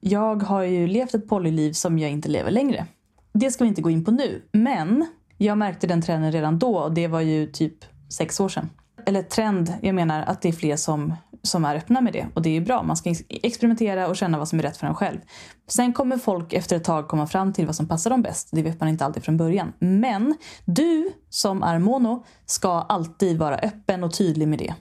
[0.00, 2.86] jag har ju levt ett polyliv som jag inte lever längre.
[3.32, 4.42] Det ska vi inte gå in på nu.
[4.52, 5.06] Men
[5.38, 7.74] jag märkte den trenden redan då och det var ju typ
[8.08, 8.70] sex år sedan.
[9.06, 12.26] Eller trend, jag menar att det är fler som, som är öppna med det.
[12.34, 14.86] Och det är bra, man ska ex- experimentera och känna vad som är rätt för
[14.86, 15.18] en själv.
[15.68, 18.48] Sen kommer folk efter ett tag komma fram till vad som passar dem bäst.
[18.52, 19.72] Det vet man inte alltid från början.
[19.78, 20.34] Men
[20.64, 24.74] du som är mono ska alltid vara öppen och tydlig med det.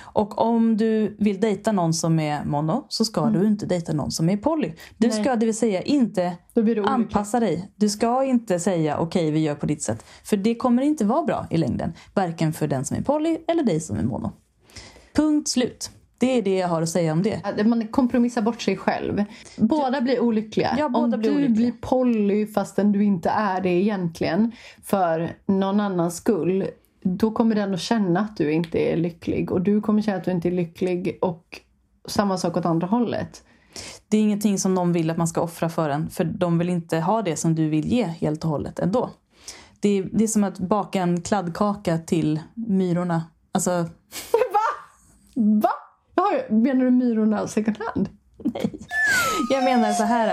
[0.00, 4.10] Och om du vill dejta någon som är mono så ska du inte dejta någon
[4.10, 4.72] som är poly.
[4.96, 5.22] Du Nej.
[5.22, 6.36] ska det vill säga inte
[6.86, 7.72] anpassa dig.
[7.76, 10.04] Du ska inte säga okej vi gör på ditt sätt.
[10.24, 11.92] För det kommer inte vara bra i längden.
[12.14, 14.32] Varken för den som är poly eller dig som är mono.
[15.14, 15.90] Punkt slut.
[16.24, 17.64] Det är det jag har att säga om det.
[17.66, 19.24] Man kompromissar bort sig själv.
[19.56, 20.76] Båda blir olyckliga.
[20.78, 21.56] Ja, båda Om blir du olyckliga.
[21.56, 24.52] blir poly fastän du inte är det egentligen
[24.82, 26.66] för någon annans skull
[27.02, 30.24] då kommer den att känna att du inte är lycklig och du kommer känna att
[30.24, 31.60] du inte är lycklig och
[32.08, 33.44] samma sak åt andra hållet.
[34.08, 36.10] Det är ingenting som någon vill att man ska offra för en.
[36.10, 39.10] För de vill inte ha det som du vill ge helt och hållet ändå.
[39.80, 43.24] Det är, det är som att baka en kladdkaka till myrorna.
[43.52, 43.70] Alltså,
[45.34, 45.70] Va?
[46.24, 48.08] Jaha, menar du myrorna second hand?
[49.50, 50.32] jag menar så här.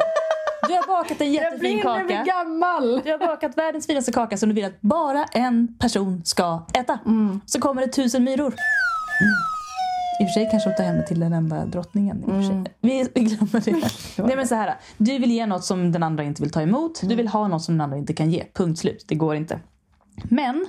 [0.67, 2.23] Du har bakat en jättefin Jag blir kaka.
[2.23, 3.01] gammal!
[3.03, 6.99] Du har bakat världens finaste kaka som du vill att bara en person ska äta.
[7.45, 8.47] Så kommer det tusen myror.
[8.47, 9.33] Mm.
[10.21, 12.23] I och för sig kanske de tar hem det till den enda drottningen.
[12.47, 12.73] Sig.
[12.81, 14.23] Vi, glömmer det.
[14.23, 17.01] Nej, men så här, du vill ge något som den andra inte vill ta emot.
[17.03, 18.45] Du vill ha något som den andra inte kan ge.
[18.53, 19.05] Punkt slut.
[19.07, 19.59] Det går inte.
[20.23, 20.65] Men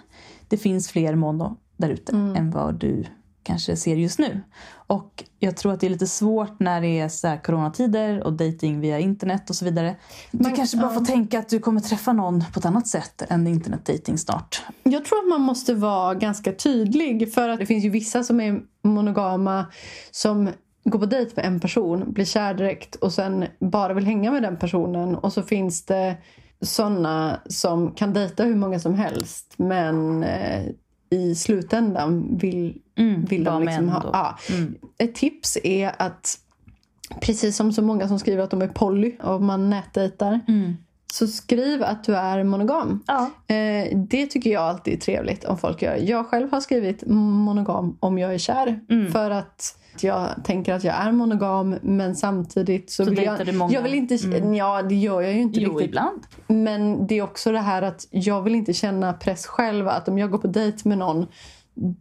[0.48, 3.04] det finns fler mono där ute än vad du
[3.42, 4.40] kanske ser just nu.
[4.86, 8.32] Och jag tror att det är lite svårt när det är så här coronatider och
[8.32, 9.96] dating via internet och så vidare.
[10.30, 10.98] Du Man- kanske bara ja.
[10.98, 14.62] får tänka att du kommer träffa någon på ett annat sätt än internetdating snart.
[14.82, 18.40] Jag tror att man måste vara ganska tydlig för att det finns ju vissa som
[18.40, 19.66] är monogama
[20.10, 20.50] som
[20.84, 24.42] går på dejt med en person, blir kär direkt och sen bara vill hänga med
[24.42, 26.16] den personen och så finns det
[26.60, 30.62] såna som kan dejta hur många som helst men eh,
[31.12, 32.78] i slutändan vill,
[33.28, 34.10] vill vara de liksom ha...
[34.12, 34.38] Ja.
[34.98, 36.38] Ett tips är att
[37.20, 40.40] precis som så många som skriver att de är poly och man nätdejtar
[41.12, 43.02] så skriv att du är monogam.
[43.06, 43.30] Ja.
[43.54, 45.96] Eh, det tycker jag alltid är trevligt om folk gör.
[45.96, 48.80] Jag själv har skrivit monogam om jag är kär.
[48.90, 49.12] Mm.
[49.12, 53.46] För att Jag tänker att jag är monogam men samtidigt så, Så vill jag...
[53.46, 53.72] du många?
[53.72, 54.14] Jag vill inte...
[54.26, 54.54] Mm.
[54.54, 55.88] Ja, det gör jag ju inte Jo, riktigt.
[55.88, 56.22] ibland.
[56.46, 59.88] Men det är också det här att jag vill inte känna press själv.
[59.88, 61.26] Att om jag går på dejt med någon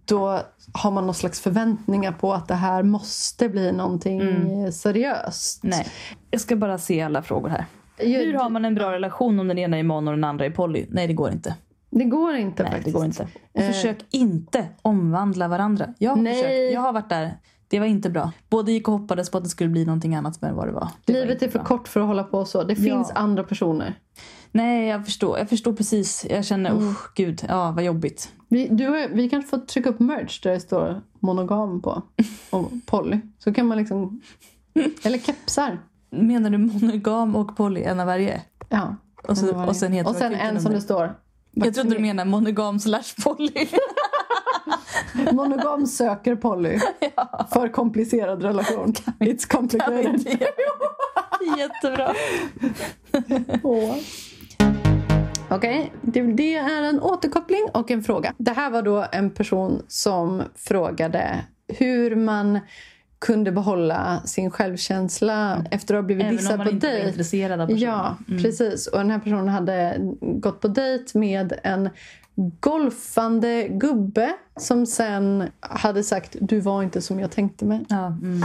[0.06, 0.39] då
[0.74, 4.72] har man någon slags förväntningar på att det här måste bli någonting Mm.
[4.72, 5.64] seriöst.
[5.64, 5.88] Nej.
[6.32, 7.66] Jag ska bara se alla frågor här.
[7.98, 10.50] Hur har man en bra relation om den ena är mono och den andra är
[10.50, 10.86] poly?
[10.89, 11.56] Nej, det går inte.
[11.89, 12.86] Det går inte Nej, faktiskt.
[12.94, 13.28] det går inte.
[13.54, 13.68] Och Eh.
[13.68, 15.94] försök inte omvandla varandra.
[15.98, 16.34] Jag har, Nej.
[16.44, 16.74] försökt.
[16.74, 17.32] jag har varit där.
[17.72, 18.32] Det var inte bra.
[18.49, 20.88] Båda gick och hoppades på att det skulle bli någonting annat med vad det var.
[21.05, 21.65] Det var Livet inte är för bra.
[21.67, 22.63] kort för att hålla på så.
[22.63, 22.84] Det Ja.
[22.84, 23.99] finns andra personer.
[24.51, 25.38] Nej, jag förstår.
[25.38, 26.26] Jag förstår precis.
[26.30, 26.93] Jag känner, Mm.
[27.15, 28.32] gud, ja, vad jobbigt.
[28.47, 32.01] Vi, du, vi kanske får trycka upp merch där det står monogam på.
[32.49, 33.19] Och poly.
[33.39, 34.22] Så kan man liksom...
[35.03, 35.80] Eller kepsar.
[36.09, 38.41] Menar du monogam och poly, en av varje?
[38.69, 38.95] Ja.
[39.28, 40.72] Och, så, och sen och sen akuten en som under.
[40.72, 41.15] det står.
[41.51, 43.49] Jag trodde du menade monogam slash poly.
[45.34, 46.80] Monogam söker poly.
[47.53, 48.93] För komplicerad relation.
[49.20, 50.28] It's complicated.
[51.57, 52.14] Jättebra.
[53.64, 53.95] Åh.
[55.49, 58.34] Okej, det, det är en återkoppling och en fråga.
[58.38, 62.59] Det här var då en person som frågade hur man
[63.20, 66.93] kunde behålla sin självkänsla efter att ha blivit Även dissad om man på inte var
[66.93, 67.09] dejt.
[67.09, 67.84] intresserad av personen.
[67.84, 68.88] Ja, precis.
[68.88, 71.89] Och den här personen hade gått på dejt med en
[72.36, 77.86] golfande gubbe som sen hade sagt du var inte som jag tänkte mig.
[77.89, 78.41] Ja, mm.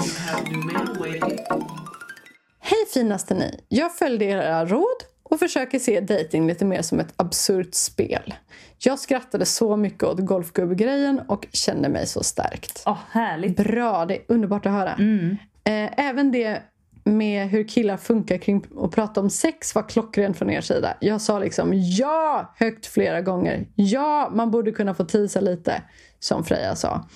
[2.60, 3.60] Hej finaste ni!
[3.68, 8.34] Jag följde era råd och försöker se dating lite mer som ett absurt spel.
[8.78, 12.82] Jag skrattade så mycket åt golfgubbegrejen och kände mig så stärkt.
[12.86, 13.56] Åh, härligt.
[13.56, 14.92] Bra, det är underbart att höra.
[14.94, 15.36] Mm.
[15.64, 16.62] Eh, även det
[17.06, 20.96] med hur killar funkar kring att prata om sex var klockrent från er sida.
[21.00, 23.66] Jag sa liksom ja högt flera gånger.
[23.74, 25.82] Ja, man borde kunna få tisa lite,
[26.18, 27.08] som Freja sa.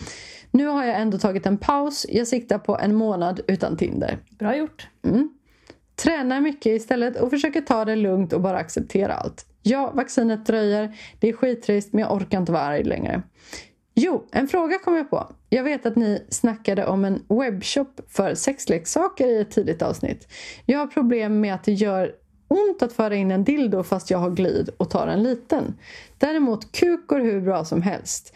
[0.51, 2.07] Nu har jag ändå tagit en paus.
[2.09, 4.19] Jag siktar på en månad utan Tinder.
[4.39, 4.89] Bra gjort.
[6.03, 9.47] Tränar mycket istället och försöker ta det lugnt och bara acceptera allt.
[9.63, 10.97] Ja, vaccinet dröjer.
[11.21, 13.23] Det är skittrist men jag orkar inte vara arg längre.
[14.03, 15.33] Jo, en fråga kom jag på.
[15.49, 20.29] Jag vet att ni snackade om en webbshop för sexleksaker i ett tidigt avsnitt.
[20.67, 22.13] Jag har problem med att det gör
[22.49, 25.75] ont att föra in en dildo fast jag har glid och tar en liten.
[26.19, 28.35] Däremot kuk går hur bra som helst.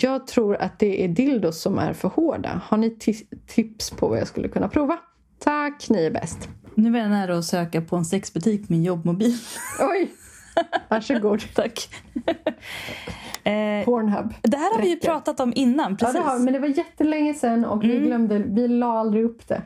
[0.00, 2.60] Jag tror att det är dildos som är för hårda.
[2.64, 4.98] Har ni ti- tips på vad jag skulle kunna prova?
[5.38, 6.48] Tack, ni är bäst.
[6.74, 9.38] Nu var jag nära att söka på en sexbutik med jobbmobil.
[9.80, 10.10] Oj!
[10.88, 11.42] Varsågod.
[11.54, 11.88] Tack.
[13.44, 14.34] eh, Pornhub.
[14.42, 15.08] det här har vi ju Räcker.
[15.08, 15.90] pratat om innan.
[15.90, 16.14] Ja, Precis.
[16.14, 19.62] det har, men det var jättelänge sedan och vi glömde, vi la aldrig upp det.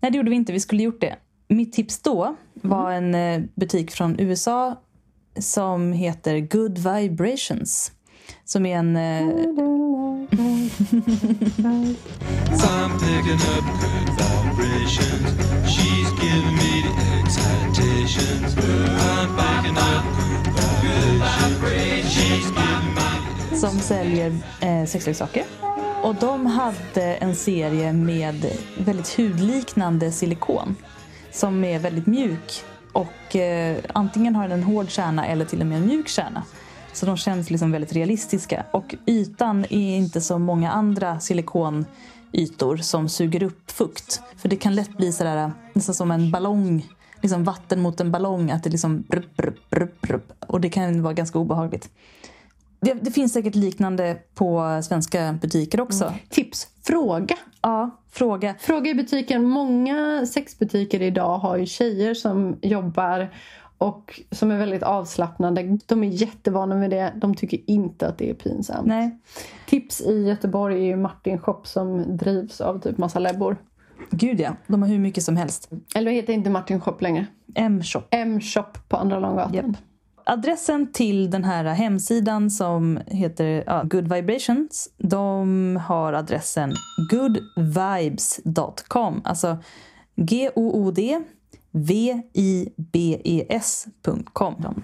[0.00, 0.52] Nej, det gjorde vi inte.
[0.52, 1.16] Vi skulle gjort det.
[1.48, 4.76] Mitt tips då var en eh, butik från USA
[5.38, 7.92] som heter Good Vibrations.
[8.44, 8.96] Som är en...
[18.02, 18.56] Vibrations.
[18.56, 20.04] I'm backing up
[20.82, 22.52] good vibrations.
[23.60, 25.44] Som säljer eh, sexleksaker.
[26.02, 28.46] Och de hade en serie med
[28.78, 30.76] väldigt hudliknande silikon.
[31.32, 32.62] Som är väldigt mjuk.
[32.92, 36.42] Och eh, antingen har den en hård kärna eller till och med en mjuk kärna.
[36.92, 38.66] Så de känns liksom väldigt realistiska.
[38.70, 44.20] Och ytan är inte som många andra silikonytor som suger upp fukt.
[44.36, 46.84] För det kan lätt bli sådär, eh, nästan som en ballong.
[47.22, 48.50] Liksom vatten mot en ballong.
[48.50, 50.32] Att det liksom rupp, rupp, rupp, rupp.
[50.46, 51.90] Och det kan vara ganska obehagligt.
[52.80, 56.14] Det, det finns säkert liknande på svenska butiker också.
[56.28, 57.36] Tips, fråga.
[57.62, 58.54] Ja, fråga.
[58.60, 59.44] Fråga i butiken.
[59.44, 63.30] Många sexbutiker idag har ju tjejer som jobbar
[63.78, 65.78] och som är väldigt avslappnade.
[65.86, 67.12] De är jättevana med det.
[67.16, 68.86] De tycker inte att det är pinsamt.
[68.86, 69.18] Nej,
[69.66, 73.56] Tips i Göteborg är ju Martin Shop som drivs av typ massa lebbor.
[74.10, 74.56] Gud ja.
[74.66, 75.70] De har hur mycket som helst.
[75.94, 77.26] Eller heter inte Martin Shop längre?
[77.54, 78.02] M-shop.
[78.10, 79.54] M-shop på Andra Långgatan.
[79.54, 79.76] Japp.
[80.24, 84.88] Adressen till den här hemsidan som heter ja, Good Vibrations.
[84.98, 86.72] De har adressen
[87.10, 89.20] goodvibes.com.
[89.24, 89.58] Alltså
[90.16, 91.20] G-O-O-D
[91.74, 92.74] V-I-B-E-S.com.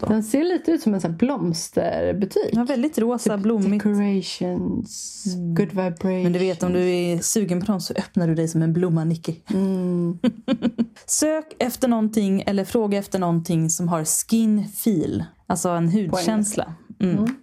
[0.09, 2.57] Den ser lite ut som en sån blomsterbutik.
[2.57, 3.85] Har väldigt rosa, blommigt.
[3.85, 6.05] Decorations, good vibrations.
[6.05, 6.23] Mm.
[6.23, 8.73] Men du vet, om du är sugen på dem så öppnar du dig som en
[8.73, 9.35] blomma, Nicky.
[9.51, 10.19] Mm.
[11.07, 15.25] Sök efter någonting eller fråga efter någonting som har skin feel.
[15.47, 16.75] Alltså en hudkänsla.
[17.01, 17.25] Mm.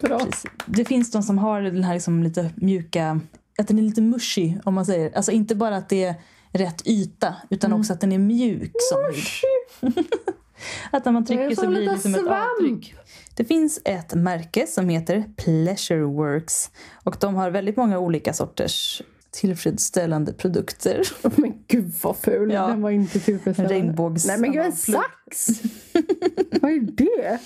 [0.00, 0.18] Bra.
[0.18, 0.44] Precis.
[0.66, 3.20] Det finns de som har den här liksom lite mjuka,
[3.58, 5.16] att den är lite mushy om man säger.
[5.16, 6.14] Alltså inte bara att det är
[6.52, 7.80] rätt yta utan Mm.
[7.80, 9.94] också att den är mjuk som hud.
[10.90, 12.94] att när man Det trycker så blir det lite som ett avtryck.
[13.34, 16.70] Det finns ett märke som heter Pleasureworks
[17.04, 21.02] och de har väldigt många olika sorters tillfredsställande produkter.
[21.40, 22.52] Men gud vad ful.
[22.52, 22.66] Ja.
[22.66, 23.74] Den var inte tillfredsställande.
[23.92, 25.48] Regnbågs- Nej men gud, en sax!
[26.62, 27.38] vad är det?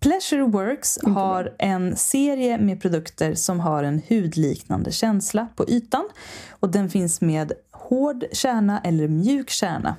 [0.00, 6.08] Pleasure Works har en serie med produkter som har en hudliknande känsla på ytan.
[6.50, 7.52] Och den finns med
[7.90, 9.96] hård kärna eller mjuk kärna.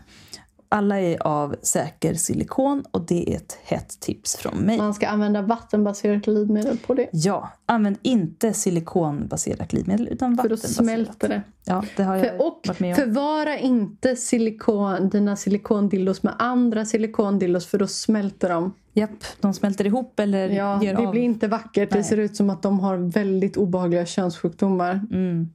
[0.74, 4.78] Alla är av säker silikon och det är ett hett tips från mig.
[4.78, 7.10] Man ska använda vattenbaserat glidmedel på det.
[7.12, 10.86] Ja, använd inte silikonbaserat glidmedel utan För då vattenbaserat.
[10.86, 11.42] smälter det.
[11.66, 12.96] Ja, det har jag För, och varit med om.
[12.96, 18.74] förvara inte silikon, dina silikondildos med andra silikondildos för då smälter de.
[18.94, 21.12] Japp, de smälter ihop eller Ja, gör det av.
[21.12, 21.90] blir inte vackert.
[21.90, 22.04] Det Nej.
[22.04, 25.06] ser ut som att de har väldigt obehagliga könssjukdomar.
[25.12, 25.50] Mm.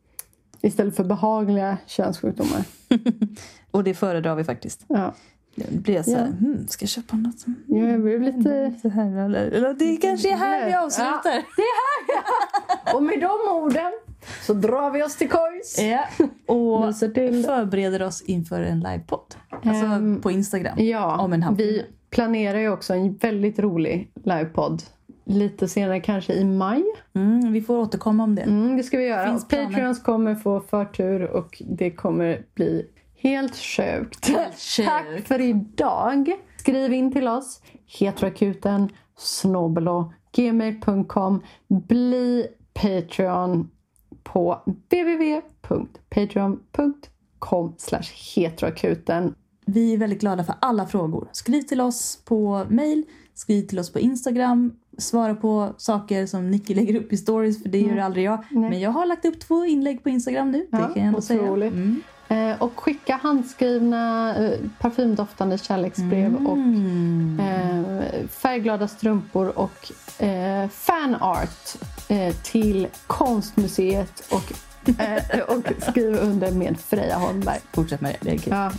[0.67, 2.65] Istället för behagliga könssjukdomar.
[3.71, 4.85] Och det föredrar vi faktiskt.
[4.89, 5.15] Ja.
[5.55, 6.47] Det blir jag så här, Ja.
[6.47, 7.55] hmm, ska jag köpa något som...
[7.67, 8.75] Ja, jag blev lite...
[8.83, 11.43] Så här, eller, eller det kanske är här vi avslutar.
[12.95, 13.93] Och med de orden
[14.47, 15.79] så drar vi oss till kojs.
[15.79, 16.05] Ja,
[16.55, 19.35] och förbereder oss inför en livepodd.
[19.51, 20.79] Alltså Ehm, på Instagram.
[20.79, 21.71] Ja, Om en halvtimme.
[21.73, 24.83] vi planerar ju också en väldigt rolig livepodd.
[25.27, 26.85] Lite senare, kanske i maj.
[27.15, 28.43] Mm, vi får återkomma om det.
[28.43, 29.39] Mm, det ska vi göra.
[29.39, 32.87] Patreons kommer få förtur och det kommer bli
[33.17, 34.29] helt sjukt.
[34.29, 34.89] Helt sjukt.
[34.89, 36.33] Tack för idag.
[36.57, 37.63] Skriv in till oss.
[37.99, 41.43] Heteroakuten snobelo gmail.com.
[41.69, 43.71] Bli Patreon
[44.23, 47.07] på www.patreon.com
[48.35, 49.35] heteroakuten.
[49.67, 51.29] Vi är väldigt glada för alla frågor.
[51.33, 53.05] Skriv till oss på mail,
[53.35, 57.69] skriv till oss på Instagram, svara på saker som Nicky lägger upp i stories, för
[57.69, 58.45] det gör aldrig jag.
[58.51, 61.21] Men jag har lagt upp två inlägg på Instagram nu, Ja, det kan jag ändå
[61.21, 61.43] säga.
[61.43, 61.73] otroligt.
[61.73, 62.03] Mm.
[62.29, 67.41] Eh, och skicka handskrivna eh, parfymdoftande kärleksbrev och Mm.
[67.41, 69.93] eh, färgglada strumpor och
[70.23, 71.77] eh, fanart
[72.09, 74.53] eh, till Konstmuseet och,
[75.01, 77.59] eh, och skriv under med Freja Holmberg.
[77.73, 78.53] Fortsätt med det, det är kul.
[78.53, 78.73] Ja.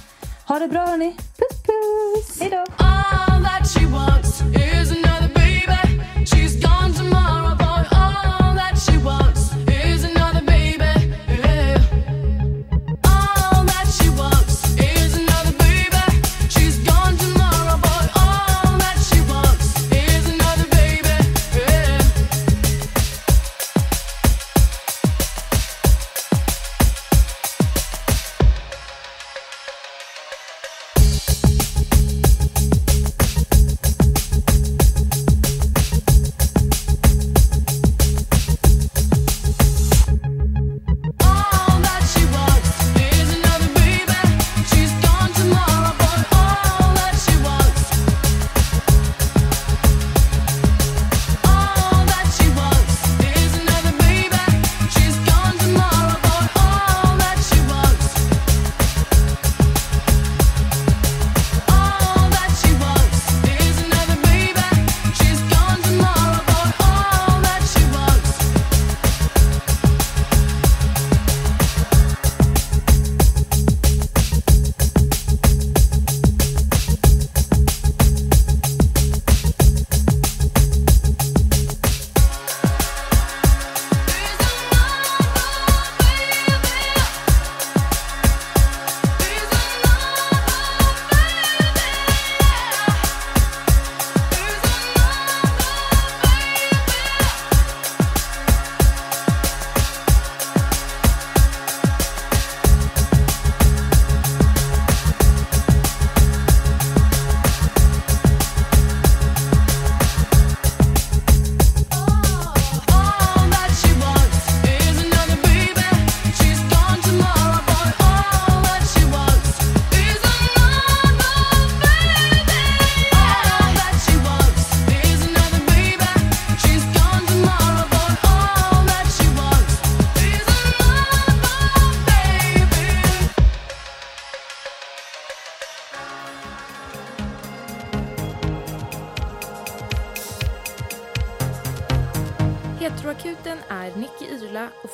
[0.48, 1.16] Ha det bra hörni!
[1.38, 2.42] Puss puss!
[2.42, 2.50] Hej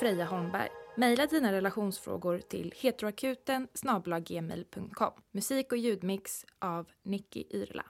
[0.04, 0.70] Freja Holmberg.
[0.96, 3.68] Mejla dina relationsfrågor till heteroakuten
[5.32, 7.86] Musik och ljudmix av Nicky Irla.